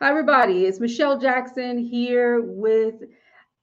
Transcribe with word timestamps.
Hi, 0.00 0.10
everybody. 0.10 0.64
It's 0.64 0.78
Michelle 0.78 1.18
Jackson 1.18 1.76
here 1.76 2.40
with 2.40 3.02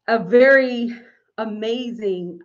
a 0.10 0.20
very 0.20 0.92
amazing 1.38 2.42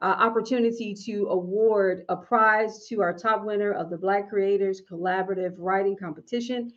uh, 0.00 0.04
opportunity 0.04 0.94
to 1.06 1.26
award 1.30 2.04
a 2.08 2.14
prize 2.14 2.86
to 2.86 3.02
our 3.02 3.12
top 3.12 3.44
winner 3.44 3.72
of 3.72 3.90
the 3.90 3.98
Black 3.98 4.28
Creators 4.28 4.80
Collaborative 4.88 5.54
Writing 5.58 5.96
Competition. 5.96 6.70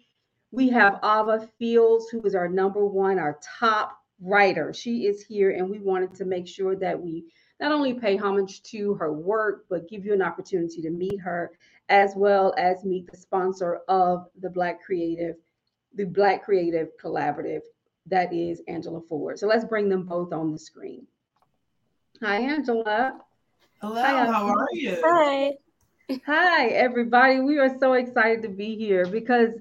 We 0.49 0.69
have 0.69 0.95
Ava 1.03 1.47
Fields, 1.59 2.09
who 2.09 2.19
is 2.23 2.33
our 2.33 2.47
number 2.47 2.83
one, 2.83 3.19
our 3.19 3.39
top 3.59 3.95
writer. 4.19 4.73
She 4.73 5.05
is 5.05 5.21
here, 5.21 5.51
and 5.51 5.69
we 5.69 5.77
wanted 5.77 6.15
to 6.15 6.25
make 6.25 6.47
sure 6.47 6.75
that 6.77 6.99
we 6.99 7.25
not 7.59 7.71
only 7.71 7.93
pay 7.93 8.17
homage 8.17 8.63
to 8.63 8.95
her 8.95 9.13
work, 9.13 9.65
but 9.69 9.87
give 9.87 10.03
you 10.03 10.13
an 10.13 10.23
opportunity 10.23 10.81
to 10.81 10.89
meet 10.89 11.19
her 11.19 11.51
as 11.89 12.13
well 12.15 12.55
as 12.57 12.83
meet 12.85 13.05
the 13.11 13.17
sponsor 13.17 13.81
of 13.87 14.25
the 14.41 14.49
Black 14.49 14.81
Creative 14.81 15.35
the 15.95 16.05
Black 16.05 16.45
Creative 16.45 16.89
Collaborative, 17.01 17.61
that 18.07 18.33
is 18.33 18.61
Angela 18.67 19.01
Ford. 19.07 19.39
So 19.39 19.47
let's 19.47 19.65
bring 19.65 19.89
them 19.89 20.03
both 20.03 20.33
on 20.33 20.51
the 20.51 20.59
screen. 20.59 21.07
Hi, 22.21 22.37
Angela. 22.37 23.19
Hello, 23.81 24.01
Hi, 24.01 24.25
how 24.25 24.49
are 24.49 24.67
you? 24.73 24.97
Hi. 25.03 25.53
Hi, 26.25 26.67
everybody. 26.67 27.39
We 27.39 27.59
are 27.59 27.77
so 27.79 27.93
excited 27.93 28.41
to 28.41 28.49
be 28.49 28.75
here 28.75 29.05
because 29.05 29.51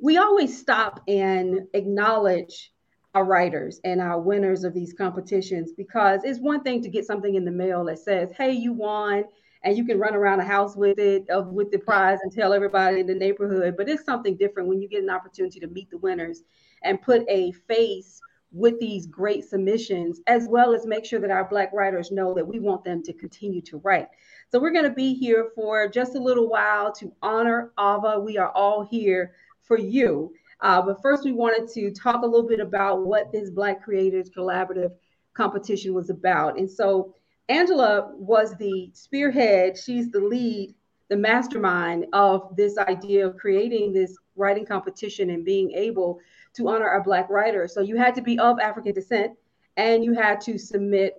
we 0.00 0.18
always 0.18 0.58
stop 0.58 1.00
and 1.06 1.68
acknowledge 1.74 2.72
our 3.14 3.24
writers 3.24 3.80
and 3.84 4.00
our 4.00 4.20
winners 4.20 4.64
of 4.64 4.74
these 4.74 4.92
competitions 4.92 5.72
because 5.72 6.20
it's 6.24 6.40
one 6.40 6.62
thing 6.62 6.82
to 6.82 6.88
get 6.88 7.06
something 7.06 7.34
in 7.34 7.44
the 7.44 7.50
mail 7.50 7.84
that 7.84 7.98
says, 7.98 8.30
hey, 8.36 8.52
you 8.52 8.72
won 8.72 9.24
and 9.64 9.76
you 9.76 9.84
can 9.84 9.98
run 9.98 10.14
around 10.14 10.38
the 10.38 10.44
house 10.44 10.76
with 10.76 10.98
it 10.98 11.24
uh, 11.34 11.42
with 11.42 11.70
the 11.70 11.78
prize 11.78 12.18
and 12.22 12.32
tell 12.32 12.52
everybody 12.52 13.00
in 13.00 13.06
the 13.06 13.14
neighborhood 13.14 13.74
but 13.76 13.88
it's 13.88 14.04
something 14.04 14.36
different 14.36 14.68
when 14.68 14.80
you 14.80 14.88
get 14.88 15.02
an 15.02 15.10
opportunity 15.10 15.60
to 15.60 15.68
meet 15.68 15.90
the 15.90 15.98
winners 15.98 16.42
and 16.82 17.02
put 17.02 17.24
a 17.28 17.52
face 17.52 18.20
with 18.52 18.78
these 18.78 19.06
great 19.06 19.44
submissions 19.44 20.20
as 20.26 20.46
well 20.48 20.74
as 20.74 20.86
make 20.86 21.04
sure 21.04 21.18
that 21.18 21.30
our 21.30 21.48
black 21.48 21.70
writers 21.72 22.10
know 22.10 22.34
that 22.34 22.46
we 22.46 22.58
want 22.60 22.84
them 22.84 23.02
to 23.02 23.12
continue 23.14 23.62
to 23.62 23.78
write. 23.78 24.08
So 24.50 24.60
we're 24.60 24.72
going 24.72 24.84
to 24.84 24.90
be 24.90 25.14
here 25.14 25.50
for 25.54 25.88
just 25.88 26.14
a 26.14 26.22
little 26.22 26.48
while 26.48 26.92
to 26.92 27.12
honor 27.22 27.72
ava. 27.80 28.20
We 28.20 28.36
are 28.36 28.50
all 28.50 28.84
here 28.84 29.32
for 29.62 29.78
you. 29.78 30.34
Uh, 30.60 30.82
but 30.82 31.00
first 31.00 31.24
we 31.24 31.32
wanted 31.32 31.66
to 31.72 31.90
talk 31.90 32.22
a 32.22 32.26
little 32.26 32.46
bit 32.46 32.60
about 32.60 33.06
what 33.06 33.32
this 33.32 33.50
black 33.50 33.82
creators 33.82 34.30
collaborative 34.30 34.92
competition 35.34 35.94
was 35.94 36.10
about. 36.10 36.58
And 36.58 36.70
so 36.70 37.14
Angela 37.52 38.10
was 38.14 38.56
the 38.56 38.90
spearhead, 38.94 39.76
she's 39.76 40.10
the 40.10 40.20
lead, 40.20 40.74
the 41.10 41.16
mastermind 41.16 42.06
of 42.14 42.56
this 42.56 42.78
idea 42.78 43.26
of 43.26 43.36
creating 43.36 43.92
this 43.92 44.16
writing 44.36 44.64
competition 44.64 45.28
and 45.28 45.44
being 45.44 45.70
able 45.72 46.18
to 46.54 46.68
honor 46.68 46.88
our 46.88 47.02
Black 47.02 47.28
writers. 47.28 47.74
So 47.74 47.82
you 47.82 47.96
had 47.96 48.14
to 48.14 48.22
be 48.22 48.38
of 48.38 48.58
African 48.58 48.94
descent 48.94 49.32
and 49.76 50.02
you 50.02 50.14
had 50.14 50.40
to 50.42 50.56
submit 50.56 51.16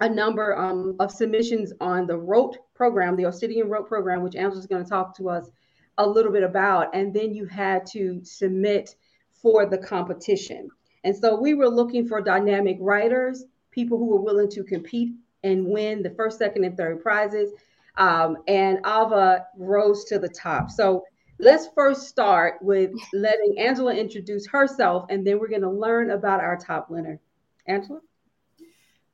a 0.00 0.08
number 0.08 0.56
um, 0.56 0.96
of 0.98 1.10
submissions 1.10 1.74
on 1.82 2.06
the 2.06 2.16
Rote 2.16 2.56
program, 2.74 3.14
the 3.14 3.24
Obsidian 3.24 3.68
Rote 3.68 3.86
program, 3.86 4.22
which 4.22 4.36
Angela's 4.36 4.66
going 4.66 4.82
to 4.82 4.88
talk 4.88 5.14
to 5.18 5.28
us 5.28 5.50
a 5.98 6.08
little 6.08 6.32
bit 6.32 6.44
about. 6.44 6.94
And 6.94 7.12
then 7.12 7.34
you 7.34 7.44
had 7.44 7.84
to 7.88 8.24
submit 8.24 8.96
for 9.34 9.66
the 9.66 9.76
competition. 9.76 10.70
And 11.04 11.14
so 11.14 11.38
we 11.38 11.52
were 11.52 11.68
looking 11.68 12.08
for 12.08 12.22
dynamic 12.22 12.78
writers, 12.80 13.44
people 13.70 13.98
who 13.98 14.06
were 14.06 14.22
willing 14.22 14.48
to 14.52 14.64
compete 14.64 15.12
and 15.44 15.66
win 15.66 16.02
the 16.02 16.10
first, 16.10 16.38
second, 16.38 16.64
and 16.64 16.76
third 16.76 17.02
prizes. 17.02 17.52
Um, 17.98 18.38
and 18.48 18.78
Ava 18.78 19.46
rose 19.56 20.04
to 20.04 20.18
the 20.18 20.28
top. 20.28 20.70
So 20.70 21.04
let's 21.38 21.68
first 21.74 22.08
start 22.08 22.54
with 22.62 22.90
letting 23.12 23.58
Angela 23.58 23.94
introduce 23.94 24.46
herself, 24.46 25.06
and 25.10 25.26
then 25.26 25.38
we're 25.38 25.48
going 25.48 25.62
to 25.62 25.70
learn 25.70 26.10
about 26.10 26.40
our 26.40 26.56
top 26.56 26.90
winner. 26.90 27.20
Angela? 27.66 28.00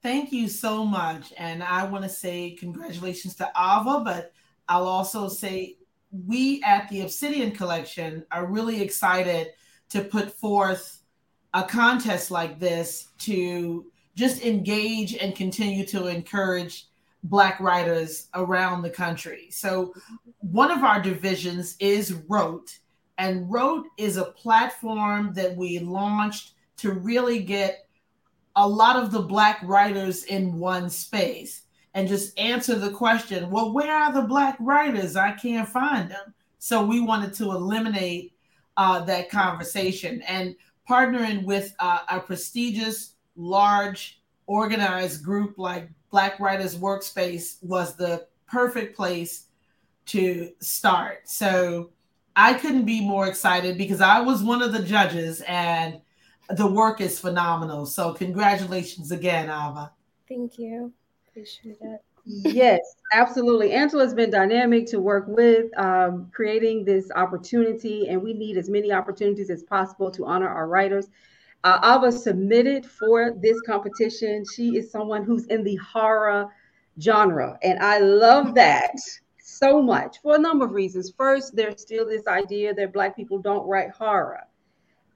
Thank 0.02 0.32
you 0.32 0.48
so 0.48 0.84
much. 0.84 1.32
And 1.36 1.62
I 1.62 1.84
want 1.84 2.04
to 2.04 2.10
say 2.10 2.52
congratulations 2.52 3.34
to 3.36 3.50
Ava, 3.56 4.00
but 4.04 4.32
I'll 4.68 4.86
also 4.86 5.28
say 5.28 5.76
we 6.10 6.62
at 6.62 6.88
the 6.88 7.02
Obsidian 7.02 7.50
Collection 7.50 8.24
are 8.30 8.46
really 8.46 8.80
excited 8.80 9.48
to 9.90 10.02
put 10.02 10.30
forth 10.30 11.02
a 11.54 11.62
contest 11.64 12.30
like 12.30 12.58
this 12.58 13.08
to 13.18 13.90
just 14.18 14.44
engage 14.44 15.14
and 15.14 15.36
continue 15.36 15.86
to 15.86 16.08
encourage 16.08 16.86
Black 17.22 17.60
writers 17.60 18.26
around 18.34 18.82
the 18.82 18.90
country. 18.90 19.46
So, 19.50 19.94
one 20.40 20.72
of 20.72 20.82
our 20.82 21.00
divisions 21.00 21.76
is 21.78 22.14
Rote, 22.28 22.78
and 23.18 23.50
Rote 23.50 23.86
is 23.96 24.16
a 24.16 24.24
platform 24.24 25.32
that 25.34 25.56
we 25.56 25.78
launched 25.78 26.54
to 26.78 26.92
really 26.92 27.40
get 27.40 27.86
a 28.56 28.68
lot 28.68 28.96
of 28.96 29.12
the 29.12 29.22
Black 29.22 29.60
writers 29.62 30.24
in 30.24 30.58
one 30.58 30.90
space 30.90 31.62
and 31.94 32.08
just 32.08 32.36
answer 32.38 32.74
the 32.74 32.90
question 32.90 33.50
well, 33.50 33.72
where 33.72 33.94
are 33.94 34.12
the 34.12 34.22
Black 34.22 34.56
writers? 34.58 35.14
I 35.14 35.32
can't 35.32 35.68
find 35.68 36.10
them. 36.10 36.34
So, 36.58 36.84
we 36.84 37.00
wanted 37.00 37.34
to 37.34 37.52
eliminate 37.52 38.32
uh, 38.76 39.04
that 39.04 39.30
conversation 39.30 40.22
and 40.22 40.56
partnering 40.90 41.44
with 41.44 41.72
uh, 41.78 42.00
a 42.08 42.18
prestigious 42.18 43.14
large 43.38 44.20
organized 44.46 45.24
group 45.24 45.56
like 45.56 45.88
Black 46.10 46.38
Writers 46.40 46.76
Workspace 46.76 47.62
was 47.62 47.96
the 47.96 48.26
perfect 48.46 48.96
place 48.96 49.46
to 50.06 50.50
start. 50.60 51.28
So 51.28 51.90
I 52.34 52.54
couldn't 52.54 52.84
be 52.84 53.00
more 53.00 53.28
excited 53.28 53.78
because 53.78 54.00
I 54.00 54.20
was 54.20 54.42
one 54.42 54.62
of 54.62 54.72
the 54.72 54.82
judges 54.82 55.42
and 55.42 56.00
the 56.50 56.66
work 56.66 57.00
is 57.00 57.18
phenomenal. 57.20 57.86
So 57.86 58.12
congratulations 58.14 59.12
again, 59.12 59.44
Ava. 59.44 59.92
Thank 60.28 60.58
you. 60.58 60.92
Appreciate 61.28 61.78
it. 61.80 62.00
yes, 62.24 62.80
absolutely. 63.12 63.72
Angela's 63.72 64.14
been 64.14 64.30
dynamic 64.30 64.86
to 64.86 64.98
work 64.98 65.24
with, 65.28 65.66
um, 65.78 66.30
creating 66.32 66.84
this 66.84 67.10
opportunity, 67.14 68.08
and 68.08 68.22
we 68.22 68.34
need 68.34 68.56
as 68.56 68.68
many 68.68 68.92
opportunities 68.92 69.50
as 69.50 69.62
possible 69.62 70.10
to 70.10 70.26
honor 70.26 70.48
our 70.48 70.68
writers. 70.68 71.08
Uh, 71.64 71.96
Ava 71.96 72.12
submitted 72.12 72.86
for 72.86 73.32
this 73.32 73.60
competition. 73.62 74.44
She 74.54 74.76
is 74.76 74.90
someone 74.90 75.24
who's 75.24 75.46
in 75.46 75.64
the 75.64 75.76
horror 75.76 76.48
genre, 77.00 77.58
and 77.62 77.78
I 77.80 77.98
love 77.98 78.54
that 78.54 78.94
so 79.40 79.82
much 79.82 80.18
for 80.22 80.36
a 80.36 80.38
number 80.38 80.64
of 80.64 80.72
reasons. 80.72 81.12
First, 81.16 81.56
there's 81.56 81.80
still 81.80 82.06
this 82.06 82.26
idea 82.26 82.74
that 82.74 82.92
Black 82.92 83.16
people 83.16 83.38
don't 83.38 83.66
write 83.66 83.90
horror. 83.90 84.44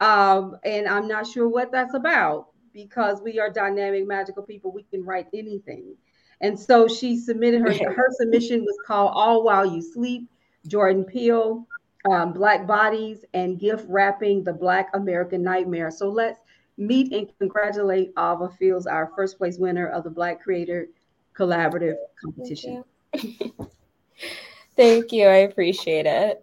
Um, 0.01 0.57
and 0.65 0.89
I'm 0.89 1.07
not 1.07 1.27
sure 1.27 1.49
what 1.49 1.71
that's 1.71 1.95
about 1.95 2.49
because 2.73 3.21
we 3.23 3.39
are 3.39 3.51
dynamic, 3.51 4.07
magical 4.07 4.43
people. 4.43 4.73
We 4.73 4.83
can 4.85 5.05
write 5.05 5.29
anything. 5.33 5.95
And 6.41 6.59
so 6.59 6.89
she 6.89 7.19
submitted 7.19 7.61
her, 7.61 7.73
her 7.95 8.09
submission 8.19 8.63
was 8.63 8.77
called 8.85 9.13
All 9.15 9.45
While 9.45 9.67
You 9.67 9.81
Sleep, 9.81 10.29
Jordan 10.67 11.05
Peele 11.05 11.67
um, 12.11 12.33
Black 12.33 12.67
Bodies 12.67 13.25
and 13.35 13.59
gift 13.59 13.85
wrapping 13.89 14.43
the 14.45 14.53
Black 14.53 14.91
American 14.95 15.43
Nightmare. 15.43 15.91
So 15.91 16.09
let's 16.09 16.41
meet 16.77 17.13
and 17.13 17.29
congratulate 17.39 18.13
Ava 18.19 18.51
Fields, 18.59 18.87
our 18.87 19.11
first 19.15 19.39
place 19.39 19.59
winner 19.59 19.89
of 19.89 20.05
the 20.05 20.11
Black 20.11 20.43
Creator 20.43 20.89
Collaborative 21.37 21.97
competition. 22.23 22.85
Thank 23.15 23.41
you. 23.41 23.71
Thank 24.77 25.13
you. 25.13 25.27
I 25.27 25.37
appreciate 25.37 26.07
it. 26.07 26.43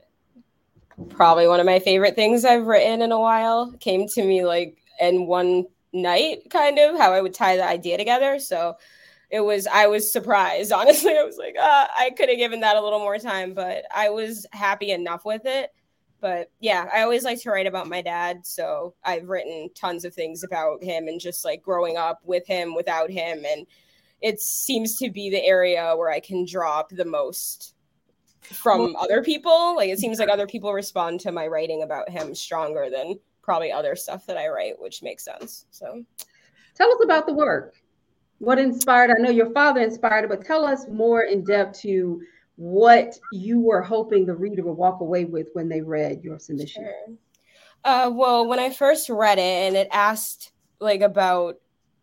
Probably 1.10 1.48
one 1.48 1.60
of 1.60 1.66
my 1.66 1.80
favorite 1.80 2.16
things 2.16 2.46
I've 2.46 2.68
written 2.68 3.02
in 3.02 3.12
a 3.12 3.20
while. 3.20 3.72
Came 3.80 4.08
to 4.10 4.24
me 4.24 4.46
like 4.46 4.78
in 5.00 5.26
one 5.28 5.66
night, 5.94 6.50
kind 6.50 6.78
of 6.78 6.98
how 6.98 7.12
I 7.12 7.22
would 7.22 7.34
tie 7.34 7.56
the 7.56 7.68
idea 7.68 7.98
together. 7.98 8.40
So 8.40 8.76
it 9.30 9.42
was 9.42 9.68
i 9.68 9.88
was 9.88 10.12
surprised 10.12 10.72
honestly. 10.74 11.18
I 11.18 11.24
was 11.24 11.38
like 11.38 11.56
uh, 11.60 11.88
i 11.98 12.12
could 12.18 12.30
have 12.30 12.38
given 12.38 12.60
that 12.62 12.76
a 12.78 12.82
little 12.82 13.00
more 13.00 13.18
time 13.18 13.54
but 13.54 13.86
i 13.94 14.10
was 14.10 14.46
happy 14.52 14.92
enough 14.92 15.26
with 15.26 15.44
it. 15.46 15.72
But 16.22 16.52
yeah 16.60 16.90
i 16.94 17.02
always 17.02 17.24
like 17.24 17.42
to 17.42 17.52
write 17.52 17.68
about 17.68 17.88
my 17.88 18.02
dad 18.02 18.46
so 18.46 18.94
i've 19.04 19.30
written 19.30 19.70
tons 19.76 20.06
of 20.06 20.14
things 20.14 20.44
about 20.44 20.84
him 20.84 21.08
and 21.08 21.20
just 21.20 21.46
like 21.46 21.62
growing 21.62 21.98
up 21.98 22.20
with 22.24 22.46
him 22.46 22.76
without 22.76 23.10
him 23.10 23.46
and 23.46 23.66
it 24.22 24.42
seems 24.42 24.98
to 24.98 25.10
be 25.10 25.30
the 25.30 25.44
area 25.44 25.96
where 25.96 26.10
i 26.10 26.20
can 26.20 26.46
drop 26.46 26.90
the 26.90 27.06
most 27.06 27.74
from 28.42 28.96
other 28.96 29.24
people. 29.24 29.76
Like 29.76 29.90
it 29.90 30.00
seems 30.00 30.20
like 30.20 30.30
other 30.30 30.48
people 30.48 30.74
respond 30.74 31.20
to 31.22 31.32
my 31.32 31.48
writing 31.48 31.84
about 31.84 32.10
him 32.10 32.34
stronger 32.34 32.90
than 32.90 33.20
probably 33.42 33.72
other 33.72 33.96
stuff 33.96 34.28
that 34.28 34.38
i 34.38 34.48
write 34.48 34.80
which 34.80 35.02
makes 35.02 35.26
sense 35.26 35.66
so. 35.72 36.04
Tell 36.76 36.92
us 36.92 37.04
about 37.04 37.26
the 37.26 37.34
work 37.34 37.79
what 38.40 38.58
inspired? 38.58 39.12
I 39.12 39.22
know 39.22 39.30
your 39.30 39.52
father 39.52 39.82
inspired 39.82 40.28
but 40.30 40.44
tell 40.44 40.66
us 40.66 40.88
more 40.90 41.24
in 41.24 41.44
depth 41.44 41.80
to 41.82 42.22
what 42.56 43.18
you 43.32 43.60
were 43.60 43.82
hoping 43.82 44.26
the 44.26 44.36
reader 44.36 44.64
would 44.64 44.74
walk 44.74 45.00
away 45.00 45.26
with 45.26 45.48
when 45.54 45.70
they 45.70 45.82
read 45.82 46.24
your 46.24 46.40
submission. 46.40 46.84
Sure. 46.84 47.16
Uh, 47.86 48.12
well, 48.14 48.46
when 48.48 48.60
I 48.60 48.70
first 48.70 49.10
read 49.10 49.38
it 49.38 49.42
and 49.42 49.76
it 49.78 49.88
asked 49.92 50.52
like 50.82 51.02
about 51.02 51.56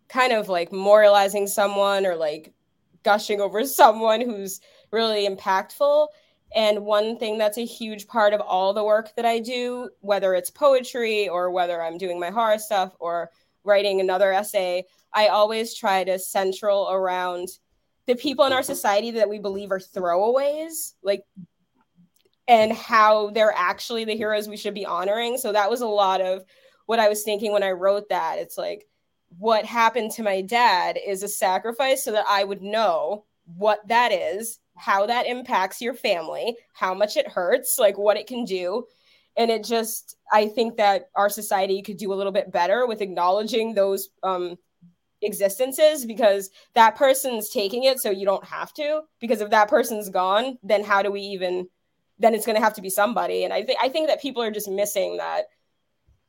kind 0.08 0.32
of 0.32 0.48
like 0.48 0.72
moralizing 0.72 1.46
someone 1.46 2.06
or 2.06 2.16
like 2.16 2.54
gushing 3.02 3.40
over 3.40 3.64
someone 3.66 4.20
who's 4.20 4.60
really 4.90 5.28
impactful, 5.28 6.08
And 6.54 6.84
one 6.84 7.18
thing 7.18 7.38
that's 7.38 7.58
a 7.58 7.64
huge 7.64 8.06
part 8.06 8.32
of 8.32 8.40
all 8.40 8.72
the 8.72 8.84
work 8.84 9.14
that 9.16 9.26
I 9.26 9.40
do, 9.40 9.90
whether 10.00 10.34
it's 10.34 10.50
poetry 10.50 11.28
or 11.28 11.50
whether 11.50 11.82
I'm 11.82 11.98
doing 11.98 12.18
my 12.20 12.30
horror 12.30 12.58
stuff 12.58 12.92
or 12.98 13.30
writing 13.64 14.00
another 14.00 14.32
essay, 14.32 14.84
I 15.16 15.28
always 15.28 15.74
try 15.74 16.04
to 16.04 16.18
central 16.18 16.88
around 16.90 17.48
the 18.06 18.14
people 18.14 18.44
in 18.44 18.52
our 18.52 18.62
society 18.62 19.12
that 19.12 19.28
we 19.28 19.40
believe 19.40 19.72
are 19.72 19.80
throwaways, 19.80 20.92
like, 21.02 21.24
and 22.46 22.72
how 22.72 23.30
they're 23.30 23.54
actually 23.56 24.04
the 24.04 24.14
heroes 24.14 24.46
we 24.46 24.56
should 24.56 24.74
be 24.74 24.86
honoring. 24.86 25.38
So 25.38 25.52
that 25.52 25.70
was 25.70 25.80
a 25.80 25.86
lot 25.88 26.20
of 26.20 26.44
what 26.84 27.00
I 27.00 27.08
was 27.08 27.24
thinking 27.24 27.50
when 27.50 27.64
I 27.64 27.72
wrote 27.72 28.10
that. 28.10 28.38
It's 28.38 28.56
like, 28.56 28.86
what 29.38 29.64
happened 29.64 30.12
to 30.12 30.22
my 30.22 30.40
dad 30.42 30.98
is 31.04 31.22
a 31.22 31.28
sacrifice 31.28 32.04
so 32.04 32.12
that 32.12 32.26
I 32.28 32.44
would 32.44 32.62
know 32.62 33.24
what 33.56 33.86
that 33.88 34.12
is, 34.12 34.60
how 34.76 35.06
that 35.06 35.26
impacts 35.26 35.80
your 35.80 35.94
family, 35.94 36.56
how 36.74 36.94
much 36.94 37.16
it 37.16 37.26
hurts, 37.26 37.78
like 37.78 37.98
what 37.98 38.16
it 38.16 38.26
can 38.26 38.44
do. 38.44 38.86
And 39.36 39.50
it 39.50 39.64
just, 39.64 40.16
I 40.30 40.46
think 40.46 40.76
that 40.76 41.10
our 41.14 41.28
society 41.28 41.82
could 41.82 41.96
do 41.96 42.12
a 42.12 42.14
little 42.14 42.32
bit 42.32 42.52
better 42.52 42.86
with 42.86 43.00
acknowledging 43.00 43.74
those 43.74 44.10
um, 44.22 44.56
existences 45.22 46.04
because 46.04 46.50
that 46.74 46.96
person's 46.96 47.50
taking 47.50 47.84
it 47.84 47.98
so 48.00 48.10
you 48.10 48.24
don't 48.24 48.44
have 48.44 48.72
to. 48.74 49.02
Because 49.20 49.40
if 49.40 49.50
that 49.50 49.68
person's 49.68 50.08
gone, 50.10 50.58
then 50.62 50.84
how 50.84 51.02
do 51.02 51.10
we 51.10 51.20
even? 51.20 51.68
Then 52.18 52.34
it's 52.34 52.46
going 52.46 52.56
to 52.56 52.64
have 52.64 52.74
to 52.74 52.82
be 52.82 52.90
somebody. 52.90 53.44
And 53.44 53.52
I 53.52 53.62
think 53.62 53.78
I 53.82 53.88
think 53.88 54.08
that 54.08 54.22
people 54.22 54.42
are 54.42 54.50
just 54.50 54.70
missing 54.70 55.18
that 55.18 55.46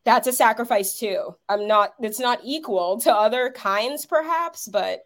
that's 0.07 0.27
a 0.27 0.31
sacrifice 0.31 0.97
too. 0.97 1.35
I'm 1.49 1.67
not, 1.67 1.93
it's 1.99 2.19
not 2.19 2.39
equal 2.41 2.97
to 3.01 3.13
other 3.13 3.51
kinds, 3.51 4.05
perhaps, 4.05 4.65
but 4.65 5.01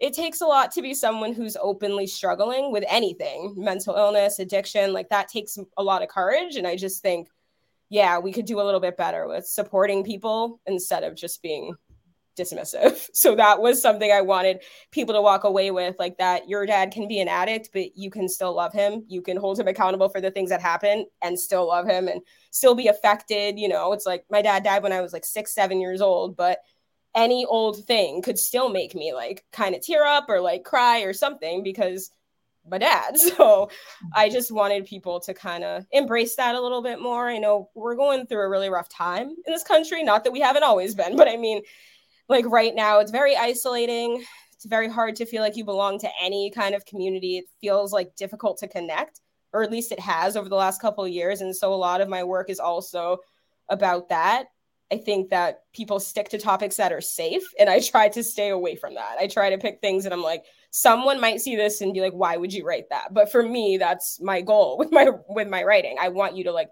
it 0.00 0.12
takes 0.12 0.42
a 0.42 0.46
lot 0.46 0.70
to 0.72 0.82
be 0.82 0.92
someone 0.92 1.32
who's 1.32 1.56
openly 1.58 2.06
struggling 2.06 2.70
with 2.70 2.84
anything 2.86 3.54
mental 3.56 3.94
illness, 3.94 4.38
addiction. 4.38 4.92
Like 4.92 5.08
that 5.08 5.28
takes 5.28 5.56
a 5.78 5.82
lot 5.82 6.02
of 6.02 6.10
courage. 6.10 6.56
And 6.56 6.66
I 6.66 6.76
just 6.76 7.00
think, 7.00 7.28
yeah, 7.88 8.18
we 8.18 8.32
could 8.32 8.44
do 8.44 8.60
a 8.60 8.66
little 8.66 8.80
bit 8.80 8.98
better 8.98 9.26
with 9.26 9.46
supporting 9.46 10.04
people 10.04 10.60
instead 10.66 11.04
of 11.04 11.16
just 11.16 11.40
being 11.40 11.74
dismissive. 12.36 13.08
So 13.14 13.34
that 13.36 13.60
was 13.60 13.80
something 13.80 14.10
I 14.10 14.20
wanted 14.20 14.60
people 14.90 15.14
to 15.14 15.22
walk 15.22 15.44
away 15.44 15.70
with 15.70 15.96
like 15.98 16.18
that 16.18 16.48
your 16.48 16.66
dad 16.66 16.90
can 16.92 17.08
be 17.08 17.20
an 17.20 17.28
addict, 17.28 17.70
but 17.72 17.96
you 17.96 18.10
can 18.10 18.28
still 18.28 18.54
love 18.54 18.72
him. 18.72 19.04
You 19.08 19.22
can 19.22 19.36
hold 19.36 19.58
him 19.58 19.68
accountable 19.68 20.08
for 20.08 20.20
the 20.20 20.30
things 20.30 20.50
that 20.50 20.60
happen 20.60 21.06
and 21.22 21.38
still 21.38 21.68
love 21.68 21.86
him 21.86 22.08
and 22.08 22.20
still 22.50 22.74
be 22.74 22.88
affected. 22.88 23.58
You 23.58 23.68
know, 23.68 23.92
it's 23.92 24.06
like 24.06 24.24
my 24.30 24.42
dad 24.42 24.64
died 24.64 24.82
when 24.82 24.92
I 24.92 25.00
was 25.00 25.12
like 25.12 25.24
six, 25.24 25.54
seven 25.54 25.80
years 25.80 26.00
old, 26.00 26.36
but 26.36 26.58
any 27.14 27.46
old 27.46 27.84
thing 27.84 28.20
could 28.20 28.38
still 28.38 28.68
make 28.68 28.94
me 28.94 29.14
like 29.14 29.44
kind 29.52 29.74
of 29.74 29.80
tear 29.80 30.04
up 30.04 30.26
or 30.28 30.40
like 30.40 30.64
cry 30.64 31.02
or 31.02 31.12
something 31.12 31.62
because 31.62 32.10
my 32.68 32.78
dad. 32.78 33.16
So 33.34 33.70
I 34.14 34.28
just 34.28 34.52
wanted 34.52 34.86
people 34.86 35.20
to 35.20 35.34
kind 35.34 35.64
of 35.64 35.86
embrace 35.90 36.36
that 36.36 36.54
a 36.54 36.60
little 36.60 36.82
bit 36.82 37.00
more. 37.00 37.28
I 37.28 37.38
know 37.38 37.70
we're 37.74 37.96
going 37.96 38.26
through 38.26 38.42
a 38.42 38.48
really 38.48 38.68
rough 38.68 38.88
time 38.88 39.30
in 39.30 39.52
this 39.52 39.64
country. 39.64 40.02
Not 40.02 40.24
that 40.24 40.32
we 40.32 40.40
haven't 40.40 40.62
always 40.62 40.94
been, 40.94 41.16
but 41.16 41.28
I 41.28 41.36
mean, 41.36 41.62
like 42.28 42.46
right 42.46 42.74
now 42.74 43.00
it's 43.00 43.10
very 43.10 43.36
isolating. 43.36 44.24
It's 44.52 44.64
very 44.64 44.88
hard 44.88 45.16
to 45.16 45.26
feel 45.26 45.42
like 45.42 45.56
you 45.56 45.64
belong 45.64 45.98
to 46.00 46.08
any 46.20 46.50
kind 46.50 46.74
of 46.74 46.86
community. 46.86 47.38
It 47.38 47.46
feels 47.60 47.92
like 47.92 48.16
difficult 48.16 48.58
to 48.58 48.68
connect 48.68 49.20
or 49.52 49.62
at 49.62 49.70
least 49.70 49.92
it 49.92 50.00
has 50.00 50.36
over 50.36 50.48
the 50.48 50.56
last 50.56 50.82
couple 50.82 51.04
of 51.04 51.10
years 51.10 51.40
and 51.40 51.54
so 51.54 51.72
a 51.72 51.76
lot 51.76 52.00
of 52.00 52.08
my 52.08 52.24
work 52.24 52.50
is 52.50 52.58
also 52.58 53.18
about 53.68 54.08
that. 54.08 54.46
I 54.92 54.98
think 54.98 55.30
that 55.30 55.62
people 55.72 55.98
stick 55.98 56.28
to 56.30 56.38
topics 56.38 56.76
that 56.76 56.92
are 56.92 57.00
safe 57.00 57.42
and 57.58 57.70
i 57.70 57.80
try 57.80 58.08
to 58.10 58.22
stay 58.22 58.50
away 58.50 58.76
from 58.76 58.94
that. 58.94 59.16
I 59.18 59.26
try 59.26 59.50
to 59.50 59.58
pick 59.58 59.80
things 59.80 60.04
that 60.04 60.12
i'm 60.12 60.22
like 60.22 60.44
someone 60.70 61.20
might 61.20 61.40
see 61.40 61.56
this 61.56 61.80
and 61.80 61.94
be 61.94 62.00
like 62.00 62.12
why 62.12 62.36
would 62.36 62.52
you 62.52 62.66
write 62.66 62.88
that? 62.90 63.14
But 63.14 63.30
for 63.30 63.42
me 63.42 63.76
that's 63.78 64.20
my 64.20 64.40
goal 64.40 64.76
with 64.78 64.92
my 64.92 65.10
with 65.28 65.48
my 65.48 65.62
writing. 65.62 65.96
I 66.00 66.08
want 66.08 66.36
you 66.36 66.44
to 66.44 66.52
like 66.52 66.68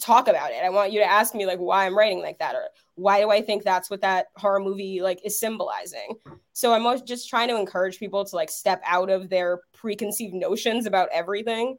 talk 0.00 0.28
about 0.28 0.52
it. 0.52 0.62
I 0.64 0.70
want 0.70 0.92
you 0.92 1.00
to 1.00 1.10
ask 1.10 1.34
me 1.34 1.46
like 1.46 1.58
why 1.58 1.86
I'm 1.86 1.96
writing 1.96 2.20
like 2.20 2.38
that 2.38 2.54
or 2.54 2.68
why 2.94 3.20
do 3.20 3.30
I 3.30 3.40
think 3.40 3.62
that's 3.62 3.90
what 3.90 4.00
that 4.00 4.26
horror 4.36 4.60
movie 4.60 5.00
like 5.00 5.20
is 5.24 5.38
symbolizing. 5.38 6.16
So 6.52 6.72
I'm 6.72 7.06
just 7.06 7.28
trying 7.28 7.48
to 7.48 7.56
encourage 7.56 7.98
people 7.98 8.24
to 8.24 8.36
like 8.36 8.50
step 8.50 8.82
out 8.84 9.10
of 9.10 9.28
their 9.28 9.60
preconceived 9.72 10.34
notions 10.34 10.86
about 10.86 11.08
everything. 11.12 11.76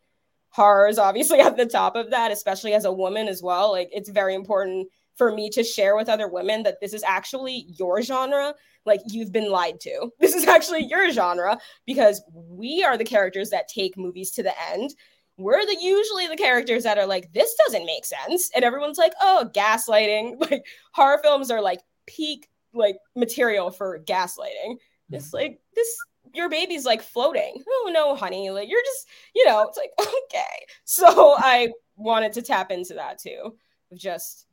Horror 0.50 0.88
is 0.88 0.98
obviously 0.98 1.40
at 1.42 1.58
the 1.58 1.66
top 1.66 1.96
of 1.96 2.10
that, 2.12 2.32
especially 2.32 2.74
as 2.74 2.86
a 2.86 2.92
woman 2.92 3.28
as 3.28 3.44
well. 3.44 3.72
Like 3.72 3.90
it's 3.92 4.10
very 4.10 4.36
important 4.36 4.88
for 5.18 5.34
me 5.34 5.50
to 5.50 5.64
share 5.64 5.98
with 5.98 6.08
other 6.08 6.30
women 6.30 6.64
that 6.64 6.80
this 6.80 6.94
is 6.94 7.04
actually 7.04 7.66
your 7.78 8.02
genre. 8.02 8.56
Like 8.86 9.02
you've 9.06 9.34
been 9.34 9.52
lied 9.52 9.80
to. 9.82 10.10
This 10.20 10.34
is 10.34 10.48
actually 10.48 10.86
your 10.86 11.12
genre 11.12 11.58
because 11.86 12.22
we 12.34 12.84
are 12.84 12.98
the 12.98 13.04
characters 13.04 13.50
that 13.50 13.68
take 13.68 13.98
movies 13.98 14.32
to 14.32 14.44
the 14.44 14.54
end 14.72 14.92
we're 15.40 15.66
the 15.66 15.78
usually 15.80 16.28
the 16.28 16.36
characters 16.36 16.84
that 16.84 16.98
are 16.98 17.06
like 17.06 17.32
this 17.34 17.56
doesn't 17.66 17.86
make 17.86 18.06
sense. 18.06 18.52
And 18.56 18.64
everyone's 18.64 18.98
like 18.98 19.14
oh 19.22 19.50
gaslighting. 19.54 20.36
Like 20.52 20.66
horror 20.94 21.20
films 21.24 21.50
are 21.52 21.62
like 21.62 21.80
peak 22.06 22.50
like 22.74 22.98
material 23.16 23.72
for 23.72 24.00
gaslighting. 24.00 24.78
This 25.10 25.28
mm-hmm. 25.28 25.38
like 25.38 25.60
this 25.76 25.96
your 26.34 26.50
baby's 26.50 26.86
like 26.86 27.02
floating. 27.02 27.64
Oh 27.68 27.90
no 27.94 28.16
honey. 28.16 28.50
Like 28.50 28.70
you're 28.70 28.84
just 28.84 29.08
you 29.34 29.46
know 29.46 29.68
it's 29.68 29.78
like 29.78 29.92
okay. 30.00 30.66
So 30.84 31.36
i 31.38 31.70
wanted 31.96 32.34
to 32.34 32.42
tap 32.42 32.72
into 32.72 32.94
that 32.94 33.20
too 33.20 33.56
of 33.92 33.98
just 33.98 34.48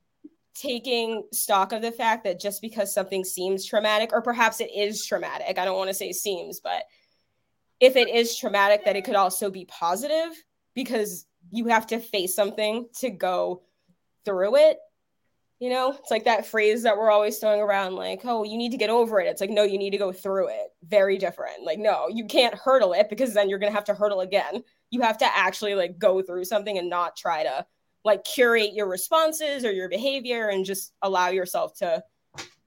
taking 0.54 1.22
stock 1.32 1.72
of 1.72 1.82
the 1.82 1.92
fact 1.92 2.24
that 2.24 2.40
just 2.40 2.62
because 2.62 2.92
something 2.92 3.24
seems 3.24 3.64
traumatic 3.64 4.10
or 4.12 4.22
perhaps 4.22 4.60
it 4.60 4.70
is 4.74 5.04
traumatic 5.04 5.58
i 5.58 5.64
don't 5.64 5.76
want 5.76 5.88
to 5.88 5.94
say 5.94 6.12
seems 6.12 6.60
but 6.60 6.84
if 7.78 7.94
it 7.94 8.08
is 8.08 8.36
traumatic 8.36 8.84
that 8.84 8.96
it 8.96 9.04
could 9.04 9.14
also 9.14 9.50
be 9.50 9.66
positive 9.66 10.30
because 10.76 11.26
you 11.50 11.66
have 11.66 11.88
to 11.88 11.98
face 11.98 12.36
something 12.36 12.86
to 12.98 13.10
go 13.10 13.62
through 14.24 14.56
it. 14.56 14.78
You 15.58 15.70
know, 15.70 15.96
it's 15.98 16.10
like 16.10 16.24
that 16.24 16.46
phrase 16.46 16.82
that 16.82 16.98
we're 16.98 17.10
always 17.10 17.38
throwing 17.38 17.62
around, 17.62 17.94
like, 17.94 18.20
oh, 18.26 18.44
you 18.44 18.58
need 18.58 18.72
to 18.72 18.76
get 18.76 18.90
over 18.90 19.18
it. 19.18 19.26
It's 19.26 19.40
like, 19.40 19.48
no, 19.48 19.62
you 19.62 19.78
need 19.78 19.92
to 19.92 19.98
go 19.98 20.12
through 20.12 20.48
it. 20.48 20.68
Very 20.86 21.16
different. 21.16 21.64
Like, 21.64 21.78
no, 21.78 22.08
you 22.12 22.26
can't 22.26 22.54
hurdle 22.54 22.92
it 22.92 23.08
because 23.08 23.32
then 23.32 23.48
you're 23.48 23.58
going 23.58 23.72
to 23.72 23.74
have 23.74 23.86
to 23.86 23.94
hurdle 23.94 24.20
again. 24.20 24.62
You 24.90 25.00
have 25.00 25.16
to 25.18 25.24
actually 25.24 25.74
like 25.74 25.98
go 25.98 26.20
through 26.20 26.44
something 26.44 26.76
and 26.76 26.90
not 26.90 27.16
try 27.16 27.42
to 27.42 27.64
like 28.04 28.24
curate 28.24 28.74
your 28.74 28.86
responses 28.86 29.64
or 29.64 29.72
your 29.72 29.88
behavior 29.88 30.48
and 30.48 30.66
just 30.66 30.92
allow 31.00 31.28
yourself 31.28 31.74
to 31.78 32.04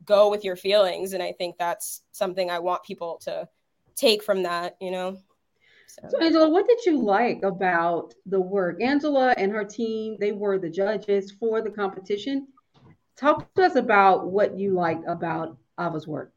go 0.03 0.31
with 0.31 0.43
your 0.43 0.55
feelings. 0.55 1.13
And 1.13 1.21
I 1.21 1.33
think 1.33 1.57
that's 1.59 2.01
something 2.11 2.49
I 2.49 2.57
want 2.57 2.83
people 2.83 3.21
to 3.25 3.47
take 3.95 4.23
from 4.23 4.43
that, 4.43 4.77
you 4.81 4.89
know? 4.89 5.19
So. 5.89 6.07
so, 6.07 6.23
Angela, 6.23 6.49
what 6.49 6.67
did 6.67 6.85
you 6.85 7.01
like 7.01 7.41
about 7.43 8.13
the 8.27 8.39
work? 8.39 8.81
Angela 8.81 9.33
and 9.37 9.51
her 9.51 9.65
team, 9.65 10.17
they 10.19 10.31
were 10.31 10.59
the 10.59 10.69
judges 10.69 11.31
for 11.31 11.61
the 11.61 11.71
competition. 11.71 12.47
Talk 13.17 13.51
to 13.55 13.63
us 13.65 13.75
about 13.75 14.27
what 14.27 14.57
you 14.57 14.73
liked 14.73 15.03
about 15.07 15.57
Ava's 15.79 16.07
work. 16.07 16.31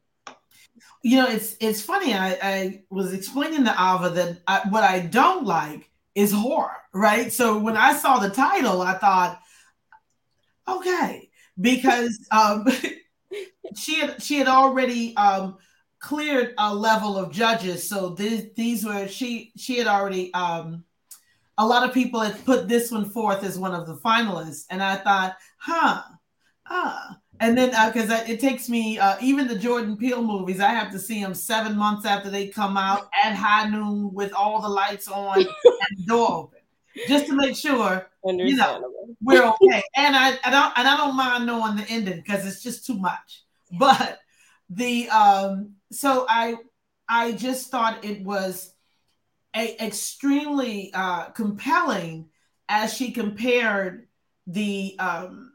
You 1.03 1.17
know, 1.17 1.27
it's 1.27 1.55
it's 1.59 1.81
funny. 1.81 2.13
I, 2.13 2.37
I 2.41 2.83
was 2.89 3.13
explaining 3.13 3.65
to 3.65 3.71
Ava 3.71 4.09
that 4.09 4.41
I, 4.47 4.61
what 4.69 4.83
I 4.83 4.99
don't 5.01 5.45
like 5.45 5.89
is 6.15 6.31
horror, 6.31 6.75
right? 6.93 7.31
So 7.31 7.59
when 7.59 7.77
I 7.77 7.93
saw 7.93 8.19
the 8.19 8.29
title, 8.29 8.81
I 8.81 8.93
thought, 8.93 9.39
okay, 10.67 11.29
because 11.59 12.25
um, 12.31 12.67
she 13.75 13.99
had 13.99 14.21
she 14.21 14.39
had 14.39 14.47
already 14.47 15.15
um, 15.15 15.57
cleared 16.03 16.53
a 16.57 16.75
level 16.75 17.17
of 17.17 17.31
judges. 17.31 17.87
So 17.87 18.09
these 18.09 18.53
these 18.55 18.85
were 18.85 19.07
she 19.07 19.53
she 19.57 19.77
had 19.77 19.87
already 19.87 20.31
um 20.33 20.83
a 21.57 21.65
lot 21.65 21.87
of 21.87 21.93
people 21.93 22.19
had 22.19 22.45
put 22.45 22.67
this 22.67 22.91
one 22.91 23.09
forth 23.09 23.43
as 23.43 23.57
one 23.57 23.73
of 23.73 23.87
the 23.87 23.95
finalists, 23.95 24.65
and 24.69 24.83
I 24.83 24.97
thought, 24.97 25.37
huh, 25.57 26.01
ah. 26.67 27.17
And 27.39 27.57
then 27.57 27.69
because 27.91 28.09
uh, 28.09 28.23
it 28.27 28.39
takes 28.39 28.69
me 28.69 28.99
uh, 28.99 29.17
even 29.21 29.47
the 29.47 29.57
Jordan 29.57 29.97
Peele 29.97 30.21
movies, 30.21 30.59
I 30.59 30.69
have 30.69 30.91
to 30.91 30.99
see 30.99 31.21
them 31.21 31.33
seven 31.33 31.75
months 31.75 32.05
after 32.05 32.29
they 32.29 32.47
come 32.47 32.77
out 32.77 33.09
at 33.23 33.33
high 33.33 33.69
noon 33.69 34.13
with 34.13 34.33
all 34.33 34.61
the 34.61 34.69
lights 34.69 35.07
on 35.07 35.39
and 35.39 35.47
the 35.97 36.03
door 36.05 36.31
open, 36.31 36.59
just 37.07 37.27
to 37.27 37.33
make 37.33 37.55
sure 37.55 38.07
you 38.25 38.55
know 38.55 38.83
we're 39.21 39.43
okay. 39.43 39.83
and 39.95 40.15
I, 40.15 40.37
I 40.43 40.51
don't 40.51 40.73
and 40.77 40.87
I 40.87 40.97
don't 40.97 41.15
mind 41.15 41.45
knowing 41.45 41.75
the 41.75 41.85
ending 41.89 42.17
because 42.17 42.45
it's 42.45 42.61
just 42.61 42.85
too 42.85 42.97
much. 42.97 43.43
But 43.77 44.19
the 44.69 45.09
um 45.09 45.73
so 45.93 46.25
i 46.29 46.55
i 47.07 47.31
just 47.31 47.69
thought 47.69 48.03
it 48.03 48.23
was 48.23 48.73
a 49.55 49.77
extremely 49.83 50.91
uh 50.93 51.25
compelling 51.29 52.29
as 52.69 52.93
she 52.93 53.11
compared 53.11 54.07
the 54.47 54.95
um 54.99 55.53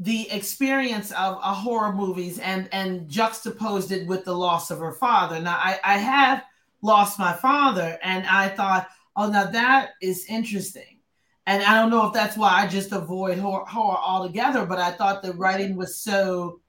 the 0.00 0.30
experience 0.30 1.12
of 1.12 1.36
a 1.36 1.54
horror 1.54 1.92
movies 1.92 2.38
and 2.38 2.68
and 2.72 3.08
juxtaposed 3.08 3.92
it 3.92 4.06
with 4.08 4.24
the 4.24 4.34
loss 4.34 4.70
of 4.70 4.78
her 4.78 4.92
father. 4.92 5.40
Now 5.40 5.56
i 5.56 5.78
i 5.84 5.98
have 5.98 6.42
lost 6.82 7.18
my 7.18 7.32
father 7.32 7.98
and 8.02 8.26
i 8.26 8.48
thought 8.48 8.88
oh 9.16 9.30
now 9.30 9.44
that 9.46 9.90
is 10.02 10.26
interesting. 10.28 10.98
And 11.46 11.62
i 11.62 11.74
don't 11.74 11.90
know 11.90 12.06
if 12.06 12.12
that's 12.12 12.36
why 12.36 12.50
i 12.52 12.66
just 12.66 12.92
avoid 12.92 13.38
horror, 13.38 13.64
horror 13.66 13.98
altogether 13.98 14.66
but 14.66 14.78
i 14.78 14.90
thought 14.90 15.22
the 15.22 15.32
writing 15.34 15.76
was 15.76 16.00
so 16.00 16.60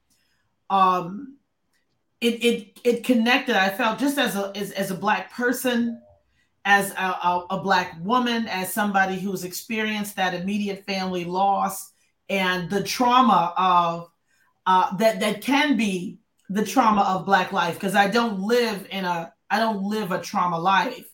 um 0.70 1.36
it 2.20 2.44
it 2.44 2.80
it 2.84 3.04
connected. 3.04 3.56
I 3.56 3.70
felt 3.70 3.98
just 3.98 4.18
as 4.18 4.36
a 4.36 4.52
as, 4.56 4.72
as 4.72 4.90
a 4.90 4.94
black 4.94 5.32
person, 5.32 6.00
as 6.64 6.90
a, 6.92 6.94
a, 6.94 7.46
a 7.50 7.60
black 7.60 7.96
woman, 8.02 8.46
as 8.48 8.72
somebody 8.72 9.18
who's 9.18 9.44
experienced 9.44 10.16
that 10.16 10.34
immediate 10.34 10.84
family 10.84 11.24
loss 11.24 11.92
and 12.28 12.70
the 12.70 12.82
trauma 12.82 13.52
of 13.56 14.10
uh, 14.66 14.96
that 14.96 15.20
that 15.20 15.42
can 15.42 15.76
be 15.76 16.18
the 16.48 16.64
trauma 16.64 17.02
of 17.02 17.26
black 17.26 17.52
life 17.52 17.74
because 17.74 17.94
I 17.94 18.08
don't 18.08 18.40
live 18.40 18.86
in 18.90 19.04
a 19.04 19.32
I 19.50 19.58
don't 19.58 19.82
live 19.82 20.12
a 20.12 20.20
trauma 20.20 20.58
life 20.58 21.08